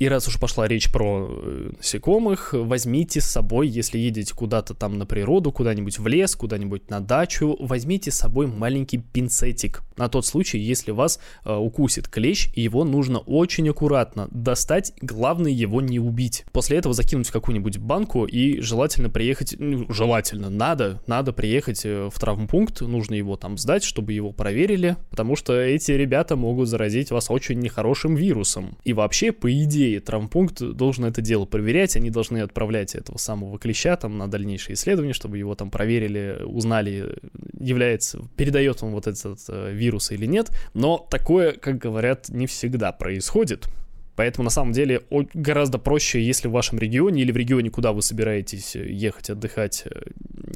И 0.00 0.08
раз 0.08 0.26
уж 0.28 0.40
пошла 0.40 0.66
речь 0.66 0.90
про 0.90 1.28
э, 1.28 1.72
насекомых, 1.76 2.54
возьмите 2.54 3.20
с 3.20 3.26
собой, 3.26 3.68
если 3.68 3.98
едете 3.98 4.34
куда-то 4.34 4.72
там 4.72 4.96
на 4.96 5.04
природу, 5.04 5.52
куда-нибудь 5.52 5.98
в 5.98 6.06
лес, 6.06 6.34
куда-нибудь 6.34 6.88
на 6.88 7.00
дачу, 7.00 7.54
возьмите 7.60 8.10
с 8.10 8.14
собой 8.14 8.46
маленький 8.46 8.96
пинцетик. 8.96 9.82
На 9.98 10.08
тот 10.08 10.24
случай, 10.24 10.56
если 10.56 10.90
вас 10.90 11.20
э, 11.44 11.54
укусит 11.54 12.08
клещ, 12.08 12.48
его 12.54 12.84
нужно 12.84 13.18
очень 13.18 13.68
аккуратно 13.68 14.28
достать, 14.30 14.94
главное 15.02 15.50
его 15.50 15.82
не 15.82 16.00
убить. 16.00 16.46
После 16.50 16.78
этого 16.78 16.94
закинуть 16.94 17.28
в 17.28 17.32
какую-нибудь 17.32 17.76
банку 17.76 18.24
и 18.24 18.58
желательно 18.62 19.10
приехать, 19.10 19.54
ну, 19.58 19.84
желательно, 19.92 20.48
надо, 20.48 21.02
надо 21.06 21.34
приехать 21.34 21.82
э, 21.84 22.08
в 22.10 22.18
травмпункт, 22.18 22.80
нужно 22.80 23.16
его 23.16 23.36
там 23.36 23.58
сдать, 23.58 23.84
чтобы 23.84 24.14
его 24.14 24.32
проверили, 24.32 24.96
потому 25.10 25.36
что 25.36 25.60
эти 25.60 25.92
ребята 25.92 26.36
могут 26.36 26.70
заразить 26.70 27.10
вас 27.10 27.30
очень 27.30 27.58
нехорошим 27.58 28.14
вирусом. 28.14 28.78
И 28.84 28.94
вообще, 28.94 29.30
по 29.32 29.52
идее, 29.52 29.89
идее, 29.90 30.00
травмпункт 30.00 30.60
должен 30.60 31.04
это 31.04 31.20
дело 31.20 31.44
проверять, 31.44 31.96
они 31.96 32.10
должны 32.10 32.38
отправлять 32.38 32.94
этого 32.94 33.18
самого 33.18 33.58
клеща 33.58 33.96
там 33.96 34.18
на 34.18 34.28
дальнейшие 34.28 34.74
исследования, 34.74 35.12
чтобы 35.12 35.38
его 35.38 35.54
там 35.54 35.70
проверили, 35.70 36.42
узнали, 36.44 37.16
является, 37.58 38.22
передает 38.36 38.82
он 38.82 38.92
вот 38.92 39.06
этот 39.06 39.38
э, 39.48 39.72
вирус 39.72 40.10
или 40.12 40.26
нет. 40.26 40.50
Но 40.74 41.06
такое, 41.10 41.52
как 41.52 41.78
говорят, 41.78 42.28
не 42.28 42.46
всегда 42.46 42.92
происходит. 42.92 43.68
Поэтому 44.16 44.44
на 44.44 44.50
самом 44.50 44.72
деле 44.72 45.02
гораздо 45.32 45.78
проще, 45.78 46.22
если 46.22 46.48
в 46.48 46.52
вашем 46.52 46.78
регионе 46.78 47.22
или 47.22 47.32
в 47.32 47.36
регионе, 47.36 47.70
куда 47.70 47.92
вы 47.92 48.02
собираетесь 48.02 48.76
э, 48.76 48.86
ехать 48.90 49.30
отдыхать, 49.30 49.84
э, 49.86 50.02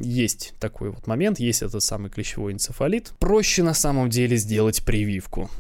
есть 0.01 0.55
такой 0.61 0.91
вот 0.91 1.07
момент, 1.07 1.39
есть 1.39 1.63
этот 1.63 1.83
самый 1.83 2.11
клещевой 2.11 2.53
энцефалит. 2.53 3.13
Проще 3.19 3.63
на 3.63 3.75
самом 3.75 4.11
деле 4.11 4.37
сделать 4.37 4.85
прививку 4.85 5.51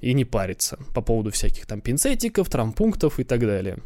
и 0.00 0.14
не 0.14 0.24
париться 0.24 0.78
по 0.94 1.00
поводу 1.02 1.30
всяких 1.30 1.66
там 1.66 1.80
пинцетиков, 1.80 2.48
травмпунктов 2.48 3.18
и 3.20 3.24
так 3.24 3.40
далее. 3.40 3.78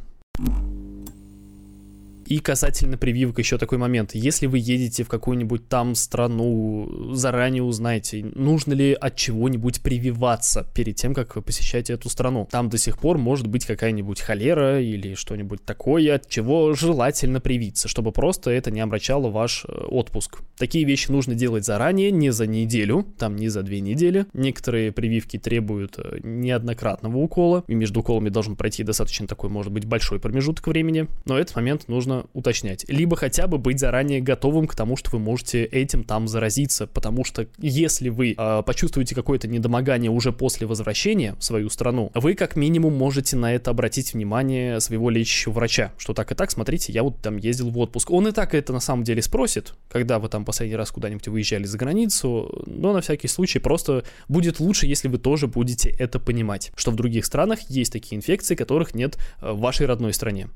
И 2.31 2.39
касательно 2.39 2.97
прививок 2.97 3.41
еще 3.41 3.59
такой 3.59 3.79
момент. 3.79 4.15
Если 4.15 4.47
вы 4.47 4.59
едете 4.59 5.03
в 5.03 5.09
какую-нибудь 5.09 5.69
там 5.69 5.97
страну, 5.97 7.11
заранее 7.13 7.65
узнайте, 7.65 8.25
нужно 8.37 8.73
ли 8.73 8.93
от 8.93 9.17
чего-нибудь 9.17 9.83
прививаться 9.83 10.65
перед 10.73 10.95
тем, 10.95 11.13
как 11.13 11.35
вы 11.35 11.43
посещаете 11.43 11.95
эту 11.95 12.09
страну. 12.09 12.47
Там 12.49 12.69
до 12.69 12.79
сих 12.79 13.01
пор 13.01 13.19
может 13.19 13.49
быть 13.49 13.67
какая-нибудь 13.67 14.21
холера 14.21 14.81
или 14.81 15.15
что-нибудь 15.15 15.65
такое, 15.65 16.15
от 16.15 16.29
чего 16.29 16.73
желательно 16.73 17.41
привиться, 17.41 17.89
чтобы 17.89 18.13
просто 18.13 18.53
это 18.53 18.71
не 18.71 18.79
омрачало 18.79 19.29
ваш 19.29 19.65
э, 19.67 19.73
отпуск. 19.89 20.43
Такие 20.57 20.85
вещи 20.85 21.11
нужно 21.11 21.35
делать 21.35 21.65
заранее, 21.65 22.13
не 22.13 22.31
за 22.31 22.47
неделю, 22.47 23.09
там 23.19 23.35
не 23.35 23.49
за 23.49 23.65
две 23.65 23.81
недели. 23.81 24.27
Некоторые 24.35 24.93
прививки 24.93 25.37
требуют 25.37 25.99
э, 25.99 26.21
неоднократного 26.23 27.17
укола, 27.17 27.65
и 27.67 27.75
между 27.75 27.99
уколами 27.99 28.29
должен 28.29 28.55
пройти 28.55 28.85
достаточно 28.85 29.27
такой, 29.27 29.51
может 29.51 29.73
быть, 29.73 29.85
большой 29.85 30.21
промежуток 30.21 30.69
времени, 30.69 31.09
но 31.25 31.37
этот 31.37 31.57
момент 31.57 31.89
нужно 31.89 32.20
уточнять. 32.33 32.85
Либо 32.89 33.17
хотя 33.17 33.47
бы 33.47 33.59
быть 33.59 33.79
заранее 33.79 34.21
готовым 34.21 34.67
к 34.67 34.75
тому, 34.75 34.97
что 34.97 35.11
вы 35.13 35.19
можете 35.19 35.65
этим 35.65 36.05
там 36.05 36.29
заразиться, 36.29 36.87
потому 36.87 37.25
что 37.25 37.47
если 37.59 38.09
вы 38.09 38.35
э, 38.37 38.63
почувствуете 38.65 39.15
какое-то 39.15 39.49
недомогание 39.49 40.11
уже 40.11 40.33
после 40.33 40.67
возвращения 40.67 41.35
в 41.39 41.45
свою 41.45 41.71
страну, 41.71 42.11
вы 42.15 42.35
как 42.35 42.57
минимум 42.57 42.97
можете 42.97 43.37
на 43.37 43.55
это 43.55 43.71
обратить 43.71 44.15
внимание 44.15 44.81
своего 44.81 45.11
лечащего 45.11 45.53
врача, 45.53 45.93
что 45.99 46.15
так 46.15 46.33
и 46.33 46.35
так, 46.35 46.51
смотрите, 46.51 46.93
я 46.93 47.03
вот 47.03 47.19
там 47.21 47.37
ездил 47.37 47.71
в 47.71 47.79
отпуск. 47.79 48.11
Он 48.11 48.29
и 48.29 48.33
так 48.33 48.55
это 48.55 48.73
на 48.73 48.81
самом 48.81 49.05
деле 49.05 49.23
спросит, 49.23 49.75
когда 49.91 50.19
вы 50.19 50.29
там 50.29 50.45
последний 50.45 50.77
раз 50.77 50.91
куда-нибудь 50.91 51.29
выезжали 51.29 51.65
за 51.65 51.79
границу, 51.79 52.65
но 52.67 52.93
на 52.93 53.01
всякий 53.01 53.29
случай 53.29 53.59
просто 53.59 54.05
будет 54.29 54.61
лучше, 54.61 54.87
если 54.87 55.09
вы 55.09 55.19
тоже 55.19 55.47
будете 55.47 55.91
это 55.91 56.19
понимать, 56.19 56.73
что 56.77 56.91
в 56.91 56.97
других 56.97 57.25
странах 57.25 57.61
есть 57.69 57.93
такие 57.93 58.17
инфекции, 58.17 58.55
которых 58.55 58.95
нет 58.95 59.19
э, 59.41 59.53
в 59.53 59.61
вашей 59.61 59.87
родной 59.87 60.13
стране. 60.13 60.49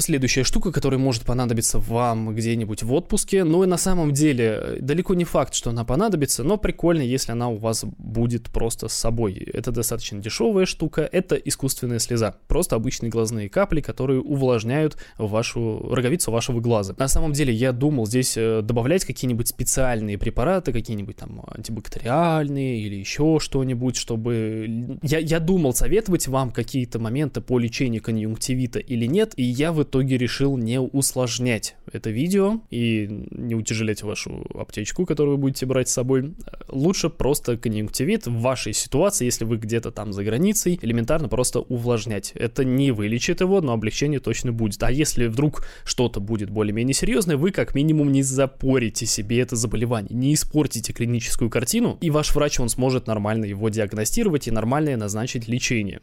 Следующая 0.00 0.44
штука, 0.44 0.70
которая 0.70 1.00
может 1.00 1.24
понадобиться 1.24 1.80
вам 1.80 2.32
где-нибудь 2.32 2.84
в 2.84 2.92
отпуске, 2.92 3.42
ну 3.42 3.64
и 3.64 3.66
на 3.66 3.76
самом 3.76 4.12
деле 4.12 4.76
далеко 4.80 5.14
не 5.14 5.24
факт, 5.24 5.54
что 5.54 5.70
она 5.70 5.84
понадобится, 5.84 6.44
но 6.44 6.56
прикольно, 6.56 7.02
если 7.02 7.32
она 7.32 7.48
у 7.48 7.56
вас 7.56 7.84
будет 7.84 8.44
просто 8.50 8.86
с 8.86 8.92
собой. 8.92 9.34
Это 9.34 9.72
достаточно 9.72 10.20
дешевая 10.20 10.66
штука, 10.66 11.08
это 11.10 11.34
искусственная 11.34 11.98
слеза. 11.98 12.36
Просто 12.46 12.76
обычные 12.76 13.10
глазные 13.10 13.48
капли, 13.48 13.80
которые 13.80 14.20
увлажняют 14.20 14.96
вашу 15.18 15.80
роговицу 15.90 16.30
вашего 16.30 16.60
глаза. 16.60 16.94
На 16.96 17.08
самом 17.08 17.32
деле 17.32 17.52
я 17.52 17.72
думал 17.72 18.06
здесь 18.06 18.36
э, 18.36 18.62
добавлять 18.62 19.04
какие-нибудь 19.04 19.48
специальные 19.48 20.16
препараты, 20.16 20.72
какие-нибудь 20.72 21.16
там 21.16 21.42
антибактериальные 21.48 22.82
или 22.82 22.94
еще 22.94 23.38
что-нибудь, 23.40 23.96
чтобы... 23.96 24.98
Я, 25.02 25.18
я 25.18 25.40
думал 25.40 25.74
советовать 25.74 26.28
вам 26.28 26.52
какие-то 26.52 27.00
моменты 27.00 27.40
по 27.40 27.58
лечению 27.58 28.00
конъюнктивита 28.00 28.78
или 28.78 29.06
нет, 29.06 29.32
и 29.36 29.42
я 29.42 29.72
в 29.72 29.87
итоге 29.88 30.16
решил 30.16 30.56
не 30.56 30.80
усложнять 30.80 31.76
это 31.92 32.10
видео 32.10 32.60
и 32.70 33.08
не 33.30 33.54
утяжелять 33.54 34.02
вашу 34.02 34.46
аптечку, 34.54 35.06
которую 35.06 35.36
вы 35.36 35.42
будете 35.42 35.66
брать 35.66 35.88
с 35.88 35.92
собой. 35.92 36.34
Лучше 36.68 37.08
просто 37.08 37.56
конъюнктивит 37.56 38.26
в 38.26 38.40
вашей 38.40 38.72
ситуации, 38.72 39.24
если 39.24 39.44
вы 39.44 39.56
где-то 39.56 39.90
там 39.90 40.12
за 40.12 40.22
границей, 40.24 40.78
элементарно 40.80 41.28
просто 41.28 41.60
увлажнять. 41.60 42.32
Это 42.34 42.64
не 42.64 42.92
вылечит 42.92 43.40
его, 43.40 43.60
но 43.60 43.72
облегчение 43.72 44.20
точно 44.20 44.52
будет. 44.52 44.82
А 44.82 44.92
если 44.92 45.26
вдруг 45.26 45.64
что-то 45.84 46.20
будет 46.20 46.50
более-менее 46.50 46.94
серьезное, 46.94 47.36
вы 47.36 47.50
как 47.50 47.74
минимум 47.74 48.12
не 48.12 48.22
запорите 48.22 49.06
себе 49.06 49.40
это 49.40 49.56
заболевание, 49.56 50.14
не 50.14 50.34
испортите 50.34 50.92
клиническую 50.92 51.50
картину, 51.50 51.98
и 52.00 52.10
ваш 52.10 52.34
врач, 52.34 52.60
он 52.60 52.68
сможет 52.68 53.06
нормально 53.06 53.46
его 53.46 53.68
диагностировать 53.70 54.48
и 54.48 54.50
нормально 54.50 54.96
назначить 54.96 55.48
лечение 55.48 56.00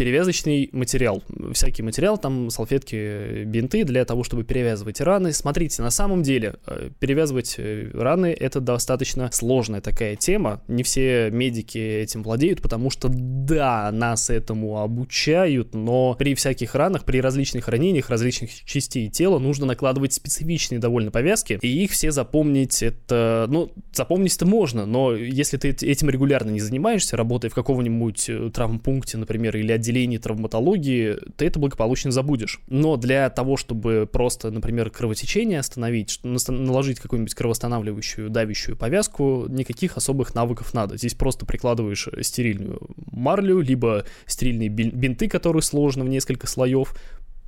перевязочный 0.00 0.70
материал. 0.72 1.22
Всякий 1.52 1.82
материал, 1.82 2.16
там 2.16 2.48
салфетки, 2.48 3.44
бинты 3.44 3.84
для 3.84 4.06
того, 4.06 4.24
чтобы 4.24 4.44
перевязывать 4.44 5.02
раны. 5.02 5.34
Смотрите, 5.34 5.82
на 5.82 5.90
самом 5.90 6.22
деле 6.22 6.54
э, 6.66 6.88
перевязывать 6.98 7.56
э, 7.58 7.90
раны 7.92 8.28
это 8.32 8.60
достаточно 8.60 9.28
сложная 9.30 9.82
такая 9.82 10.16
тема. 10.16 10.62
Не 10.68 10.84
все 10.84 11.28
медики 11.30 11.76
этим 11.76 12.22
владеют, 12.22 12.62
потому 12.62 12.88
что 12.88 13.10
да, 13.10 13.90
нас 13.92 14.30
этому 14.30 14.78
обучают, 14.78 15.74
но 15.74 16.16
при 16.18 16.34
всяких 16.34 16.74
ранах, 16.74 17.04
при 17.04 17.20
различных 17.20 17.68
ранениях, 17.68 18.08
различных 18.08 18.64
частей 18.64 19.10
тела 19.10 19.38
нужно 19.38 19.66
накладывать 19.66 20.14
специфичные 20.14 20.78
довольно 20.78 21.10
повязки, 21.10 21.58
и 21.60 21.84
их 21.84 21.90
все 21.90 22.10
запомнить 22.10 22.82
это, 22.82 23.44
ну, 23.50 23.70
запомнить-то 23.92 24.46
можно, 24.46 24.86
но 24.86 25.14
если 25.14 25.58
ты 25.58 25.68
этим 25.68 26.08
регулярно 26.08 26.48
не 26.48 26.60
занимаешься, 26.60 27.18
работая 27.18 27.50
в 27.50 27.54
каком-нибудь 27.54 28.30
э, 28.30 28.50
травмпункте, 28.54 29.18
например, 29.18 29.58
или 29.58 29.70
отделении 29.70 29.89
отделении 29.90 30.18
травматологии, 30.18 31.18
ты 31.36 31.46
это 31.46 31.58
благополучно 31.58 32.10
забудешь. 32.10 32.60
Но 32.68 32.96
для 32.96 33.28
того, 33.30 33.56
чтобы 33.56 34.08
просто, 34.10 34.50
например, 34.50 34.90
кровотечение 34.90 35.58
остановить, 35.58 36.20
наложить 36.22 37.00
какую-нибудь 37.00 37.34
кровоостанавливающую, 37.34 38.30
давящую 38.30 38.76
повязку, 38.76 39.46
никаких 39.48 39.96
особых 39.96 40.34
навыков 40.34 40.72
надо. 40.74 40.96
Здесь 40.96 41.14
просто 41.14 41.44
прикладываешь 41.46 42.08
стерильную 42.22 42.80
марлю, 43.10 43.60
либо 43.60 44.04
стерильные 44.26 44.68
бинты, 44.68 45.28
которые 45.28 45.62
сложно 45.62 46.04
в 46.04 46.08
несколько 46.08 46.46
слоев, 46.46 46.94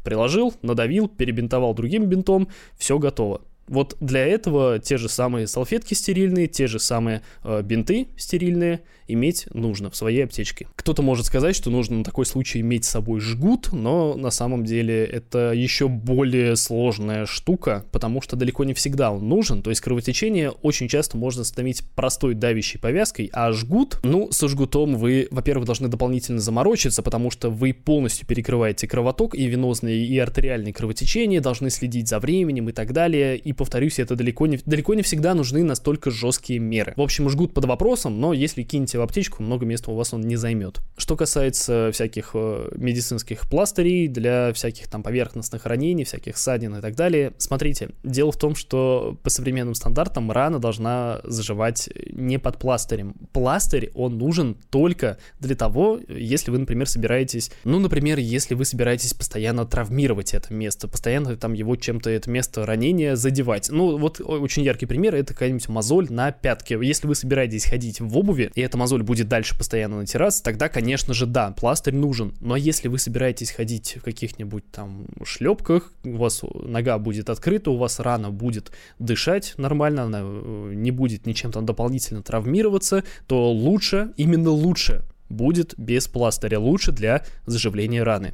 приложил, 0.05 0.55
надавил, 0.63 1.09
перебинтовал 1.09 1.75
другим 1.75 2.07
бинтом, 2.07 2.49
все 2.77 2.99
готово. 2.99 3.43
Вот 3.69 3.97
для 4.01 4.27
этого 4.27 4.81
те 4.81 4.99
же 4.99 5.09
самые 5.09 5.47
салфетки 5.47 5.95
стерильные, 5.95 6.49
те 6.49 6.67
же 6.67 6.79
самые 6.79 7.23
э, 7.45 7.63
бинты 7.63 8.09
стерильные 8.17 8.81
иметь 9.13 9.47
нужно 9.53 9.91
в 9.91 9.97
своей 9.97 10.25
аптечке. 10.25 10.69
Кто-то 10.77 11.03
может 11.03 11.27
сказать, 11.27 11.57
что 11.57 11.71
нужно 11.71 11.99
на 11.99 12.05
такой 12.05 12.27
случай 12.27 12.61
иметь 12.61 12.85
с 12.85 12.91
собой 12.91 13.21
жгут, 13.21 13.73
но 13.73 14.15
на 14.15 14.31
самом 14.31 14.65
деле 14.65 15.05
это 15.05 15.53
еще 15.53 15.89
более 15.89 16.57
сложная 16.57 17.27
штука, 17.27 17.85
потому 17.93 18.21
что 18.21 18.37
далеко 18.37 18.65
не 18.65 18.75
всегда 18.75 19.11
он 19.11 19.29
нужен. 19.29 19.63
То 19.63 19.71
есть 19.71 19.81
кровотечение 19.81 20.51
очень 20.51 20.89
часто 20.89 21.17
можно 21.17 21.43
остановить 21.43 21.83
простой 21.95 22.35
давящей 22.35 22.79
повязкой, 22.81 23.31
а 23.33 23.53
жгут, 23.53 23.99
ну, 24.03 24.31
со 24.33 24.49
жгутом 24.49 24.97
вы, 24.97 25.29
во-первых, 25.31 25.67
должны 25.67 25.89
дополнительно 25.89 26.41
заморочиться, 26.41 27.03
потому 27.03 27.31
что 27.31 27.51
вы 27.51 27.73
полностью 27.73 28.27
перекрываете 28.27 28.87
кровоток, 28.87 29.35
и 29.35 29.47
венозные, 29.47 30.05
и 30.05 30.19
артериальные 30.19 30.73
кровотечения, 30.73 31.41
должны 31.41 31.71
следить 31.71 32.09
за 32.09 32.19
временем 32.19 32.69
и 32.69 32.73
так 32.73 32.93
далее. 32.93 33.37
И, 33.37 33.53
повторюсь, 33.53 33.99
это 33.99 34.17
далеко 34.17 34.47
не, 34.47 34.59
далеко 34.65 34.95
не 34.95 35.03
всегда 35.03 35.35
нужны 35.35 35.63
настолько 35.63 36.11
жесткие 36.11 36.59
меры. 36.59 36.95
В 36.97 37.03
общем, 37.03 37.29
жгут 37.29 37.55
под 37.55 37.65
вопросом, 37.65 38.21
но 38.21 38.33
если 38.33 38.63
кинете 38.63 38.99
в 39.03 39.05
аптечку, 39.05 39.43
много 39.43 39.67
места 39.67 39.91
у 39.91 39.95
вас 39.95 40.15
он 40.15 40.23
не 40.23 40.37
займет. 40.37 40.81
Что 40.97 41.17
касается 41.17 41.91
всяких 41.93 42.31
э, 42.35 42.71
медицинских 42.77 43.49
пластырей 43.51 44.09
для 44.09 44.53
всяких 44.53 44.89
там 44.89 45.03
поверхностных 45.03 45.67
ранений, 45.67 46.05
всяких 46.05 46.37
ссадин 46.37 46.77
и 46.77 46.81
так 46.81 46.95
далее, 46.95 47.33
смотрите, 47.39 47.91
дело 48.05 48.33
в 48.33 48.37
том, 48.37 48.55
что 48.55 49.19
по 49.23 49.31
современным 49.31 49.75
стандартам 49.75 50.31
рана 50.31 50.59
должна 50.59 51.21
заживать 51.25 51.89
не 52.11 52.39
под 52.39 52.59
пластырем. 52.59 53.15
Пластырь, 53.33 53.91
он 53.95 54.19
нужен 54.19 54.57
только 54.71 55.19
для 55.41 55.57
того, 55.57 55.99
если 56.09 56.51
вы, 56.51 56.59
например, 56.59 56.89
собираетесь, 56.89 57.51
ну, 57.65 57.81
например, 57.81 58.19
если 58.19 58.55
вы 58.55 58.65
собираетесь 58.65 59.15
постоянно 59.15 59.67
травмировать 59.67 60.35
это 60.35 60.55
место, 60.55 60.89
постоянно 60.89 61.37
там 61.37 61.53
его 61.53 61.75
чем-то, 61.77 62.09
это 62.11 62.31
место 62.31 62.65
ранения 62.65 63.17
задевать. 63.17 63.69
Ну, 63.71 63.99
вот 63.99 64.21
очень 64.21 64.63
яркий 64.63 64.87
пример, 64.87 65.15
это 65.15 65.33
какая-нибудь 65.33 65.69
мозоль 65.69 66.07
на 66.11 66.31
пятке. 66.31 66.79
Если 66.81 67.07
вы 67.07 67.15
собираетесь 67.15 67.65
ходить 67.65 68.01
в 68.01 68.17
обуви, 68.17 68.51
и 68.55 68.61
эта 68.61 68.79
мозоль 68.83 69.05
будет 69.05 69.29
дальше 69.29 69.57
постоянно 69.57 69.99
натираться, 69.99 70.43
тогда, 70.43 70.69
конечно 70.69 71.15
же, 71.15 71.27
да, 71.27 71.53
пластырь 71.53 71.95
нужен. 71.95 72.35
Но 72.41 72.57
если 72.57 72.89
вы 72.89 72.99
собираетесь 72.99 73.53
ходить 73.53 73.97
в 73.97 74.03
каких-нибудь 74.03 74.69
там 74.73 75.07
шлепках, 75.23 75.93
у 76.03 76.17
вас 76.17 76.43
нога 76.53 76.99
будет 76.99 77.31
открыта, 77.31 77.71
у 77.71 77.77
вас 77.77 78.01
рана 78.01 78.31
будет 78.31 78.73
дышать 78.99 79.55
нормально, 79.57 80.03
она 80.03 80.21
э, 80.23 80.73
не 80.75 80.91
будет 80.91 81.27
ничем 81.27 81.53
там 81.53 81.65
дополнительно 81.65 82.25
травмироваться, 82.25 83.05
то 83.29 83.53
лучше, 83.53 84.11
именно 84.17 84.51
лучше 84.51 85.05
будет 85.29 85.75
без 85.79 86.09
пластыря, 86.09 86.59
лучше 86.59 86.91
для 86.91 87.25
заживления 87.47 88.03
раны. 88.03 88.33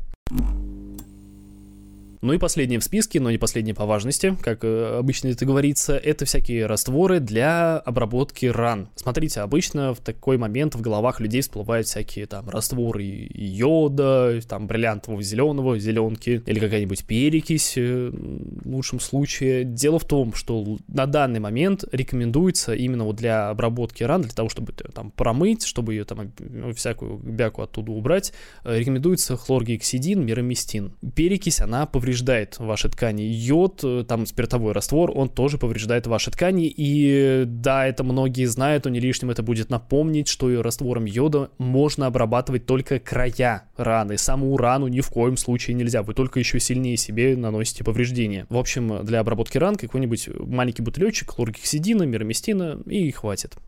Ну 2.21 2.33
и 2.33 2.39
последнее 2.39 2.81
в 2.81 2.85
списке, 2.85 3.21
но 3.21 3.31
не 3.31 3.39
последнее 3.39 3.75
по 3.75 3.87
важности, 3.87 4.37
как 4.43 4.65
э, 4.65 4.99
обычно 4.99 5.29
это 5.29 5.45
говорится, 5.45 5.97
это 5.97 6.25
всякие 6.25 6.67
растворы 6.67 7.21
для 7.21 7.79
обработки 7.79 8.47
ран. 8.47 8.89
Смотрите, 8.97 9.41
обычно 9.41 9.95
в 9.95 10.01
такой 10.01 10.37
момент 10.37 10.75
в 10.75 10.81
головах 10.81 11.21
людей 11.21 11.43
всплывают 11.43 11.87
всякие 11.87 12.27
там 12.27 12.49
растворы 12.49 13.29
йода, 13.33 14.41
там 14.49 14.67
бриллиантового 14.67 15.23
зеленого, 15.23 15.79
зеленки, 15.79 16.43
или 16.45 16.59
какая-нибудь 16.59 17.05
перекись 17.05 17.75
э, 17.77 18.11
в 18.13 18.69
лучшем 18.69 18.99
случае. 18.99 19.65
Дело 19.65 20.01
в 20.01 20.05
том, 20.05 20.35
что 20.35 20.79
на 20.89 21.07
данный 21.07 21.41
момент 21.41 21.85
рекомендуется 21.93 22.75
именно 22.75 23.05
вот 23.05 23.17
для 23.17 23.51
обработки 23.51 24.03
ран, 24.03 24.23
для 24.23 24.33
того, 24.33 24.49
чтобы 24.49 24.73
там 24.73 25.13
промыть, 25.13 25.65
чтобы 25.65 25.95
ее 25.95 26.05
там 26.05 26.33
ну, 26.41 26.73
всякую 26.73 27.19
бяку 27.19 27.63
оттуда 27.63 27.93
убрать, 27.93 28.33
э, 28.65 28.77
рекомендуется 28.77 29.37
хлоргексидин, 29.37 30.27
мироместин. 30.27 30.95
Перекись, 31.15 31.61
она 31.61 31.87
повреждает 31.87 32.08
повреждает 32.09 32.59
ваши 32.59 32.89
ткани. 32.89 33.23
Йод, 33.23 33.81
э, 33.85 34.05
там 34.09 34.25
спиртовой 34.25 34.73
раствор, 34.73 35.13
он 35.15 35.29
тоже 35.29 35.59
повреждает 35.59 36.07
ваши 36.07 36.31
ткани. 36.31 36.73
И 36.75 37.45
да, 37.47 37.87
это 37.87 38.03
многие 38.03 38.47
знают, 38.47 38.85
но 38.85 38.91
не 38.91 38.99
лишним 38.99 39.31
это 39.31 39.43
будет 39.43 39.69
напомнить, 39.69 40.27
что 40.27 40.63
раствором 40.63 41.05
йода 41.05 41.51
можно 41.59 42.07
обрабатывать 42.07 42.65
только 42.65 42.99
края 42.99 43.65
раны. 43.77 44.17
Саму 44.17 44.57
рану 44.57 44.89
ни 44.89 45.01
в 45.01 45.11
коем 45.11 45.37
случае 45.37 45.75
нельзя. 45.75 46.03
Вы 46.03 46.15
только 46.15 46.39
еще 46.39 46.59
сильнее 46.61 46.97
себе 46.97 47.37
наносите 47.37 47.85
повреждения. 47.85 48.47
В 48.49 48.57
общем, 48.57 49.05
для 49.05 49.21
обработки 49.21 49.59
ран 49.59 49.77
какой-нибудь 49.77 50.31
маленький 50.39 50.81
бутылечек 50.81 51.33
хлоргексидина, 51.33 52.05
мироместина 52.05 52.81
и 52.87 53.11
хватит. 53.11 53.59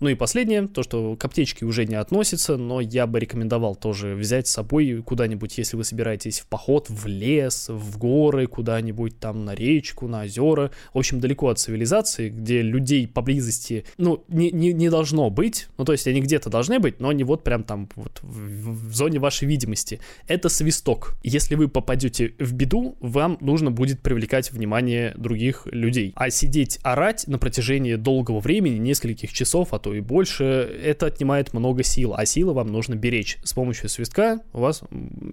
Ну 0.00 0.08
и 0.08 0.14
последнее, 0.14 0.66
то, 0.66 0.82
что 0.82 1.14
к 1.14 1.22
аптечке 1.26 1.66
уже 1.66 1.84
не 1.84 1.94
относится, 1.94 2.56
но 2.56 2.80
я 2.80 3.06
бы 3.06 3.20
рекомендовал 3.20 3.76
тоже 3.76 4.14
взять 4.14 4.48
с 4.48 4.52
собой 4.52 5.02
куда-нибудь, 5.04 5.58
если 5.58 5.76
вы 5.76 5.84
собираетесь 5.84 6.40
в 6.40 6.46
поход, 6.46 6.88
в 6.88 7.06
лес, 7.06 7.66
в 7.68 7.98
горы, 7.98 8.46
куда-нибудь 8.46 9.18
там 9.18 9.44
на 9.44 9.54
речку, 9.54 10.08
на 10.08 10.22
озера. 10.22 10.70
В 10.94 10.98
общем, 10.98 11.20
далеко 11.20 11.48
от 11.48 11.58
цивилизации, 11.58 12.30
где 12.30 12.62
людей 12.62 13.06
поблизости, 13.06 13.84
ну, 13.98 14.24
не, 14.28 14.50
не, 14.50 14.72
не 14.72 14.88
должно 14.88 15.28
быть. 15.28 15.68
Ну, 15.76 15.84
то 15.84 15.92
есть 15.92 16.06
они 16.06 16.22
где-то 16.22 16.48
должны 16.48 16.78
быть, 16.78 16.98
но 16.98 17.12
не 17.12 17.24
вот 17.24 17.44
прям 17.44 17.62
там 17.62 17.86
вот 17.94 18.20
в, 18.22 18.88
в 18.88 18.94
зоне 18.94 19.18
вашей 19.18 19.46
видимости. 19.46 20.00
Это 20.26 20.48
свисток. 20.48 21.16
Если 21.22 21.56
вы 21.56 21.68
попадете 21.68 22.34
в 22.38 22.54
беду, 22.54 22.96
вам 23.00 23.36
нужно 23.42 23.70
будет 23.70 24.00
привлекать 24.00 24.50
внимание 24.50 25.12
других 25.18 25.66
людей. 25.70 26.12
А 26.16 26.30
сидеть 26.30 26.78
орать 26.82 27.26
на 27.26 27.38
протяжении 27.38 27.96
долгого 27.96 28.40
времени, 28.40 28.78
нескольких 28.78 29.34
часов, 29.34 29.74
а 29.74 29.78
то 29.78 29.89
и 29.92 30.00
больше, 30.00 30.44
это 30.44 31.06
отнимает 31.06 31.52
много 31.52 31.82
сил, 31.82 32.14
а 32.16 32.24
силы 32.26 32.52
вам 32.52 32.68
нужно 32.68 32.94
беречь. 32.94 33.38
С 33.42 33.52
помощью 33.52 33.88
свистка 33.88 34.40
у 34.52 34.60
вас 34.60 34.82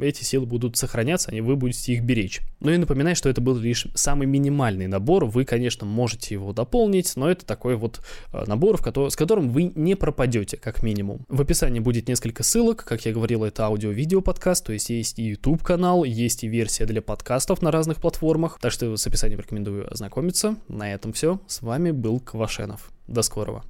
эти 0.02 0.24
силы 0.24 0.46
будут 0.46 0.78
сохраняться, 0.78 1.32
и 1.32 1.42
вы 1.42 1.56
будете 1.56 1.94
их 1.94 2.04
беречь. 2.04 2.42
Ну 2.60 2.72
и 2.72 2.78
напоминаю, 2.78 3.16
что 3.16 3.30
это 3.30 3.42
был 3.42 3.56
лишь 3.58 3.88
самый 3.96 4.28
минимальный 4.28 4.88
набор, 4.88 5.26
вы, 5.26 5.46
конечно, 5.46 5.86
можете 5.86 6.36
его 6.36 6.54
дополнить, 6.54 7.14
но 7.16 7.30
это 7.30 7.46
такой 7.46 7.76
вот 7.76 8.02
э, 8.34 8.44
набор, 8.46 8.78
в 8.78 8.82
который, 8.82 9.12
с 9.12 9.16
которым 9.16 9.50
вы 9.50 9.72
не 9.76 9.96
пропадете, 9.96 10.58
как 10.58 10.84
минимум. 10.84 11.26
В 11.30 11.42
описании 11.42 11.80
будет 11.80 12.08
несколько 12.08 12.44
ссылок, 12.44 12.84
как 12.84 13.06
я 13.06 13.14
говорил, 13.14 13.44
это 13.44 13.66
аудио-видео 13.66 14.22
подкаст, 14.22 14.66
то 14.66 14.74
есть 14.74 14.90
есть 14.90 15.20
и 15.20 15.24
YouTube 15.24 15.64
канал, 15.64 16.04
есть 16.04 16.44
и 16.44 16.48
версия 16.48 16.86
для 16.86 17.02
подкастов 17.02 17.62
на 17.62 17.72
разных 17.72 17.98
платформах, 17.98 18.60
так 18.62 18.72
что 18.72 18.96
с 18.96 19.06
описанием 19.08 19.40
рекомендую 19.40 19.92
ознакомиться. 19.92 20.56
На 20.68 20.94
этом 20.94 21.14
все. 21.14 21.40
С 21.48 21.62
вами 21.62 21.92
был 21.92 22.20
Квашенов. 22.20 22.92
До 23.08 23.22
скорого. 23.22 23.64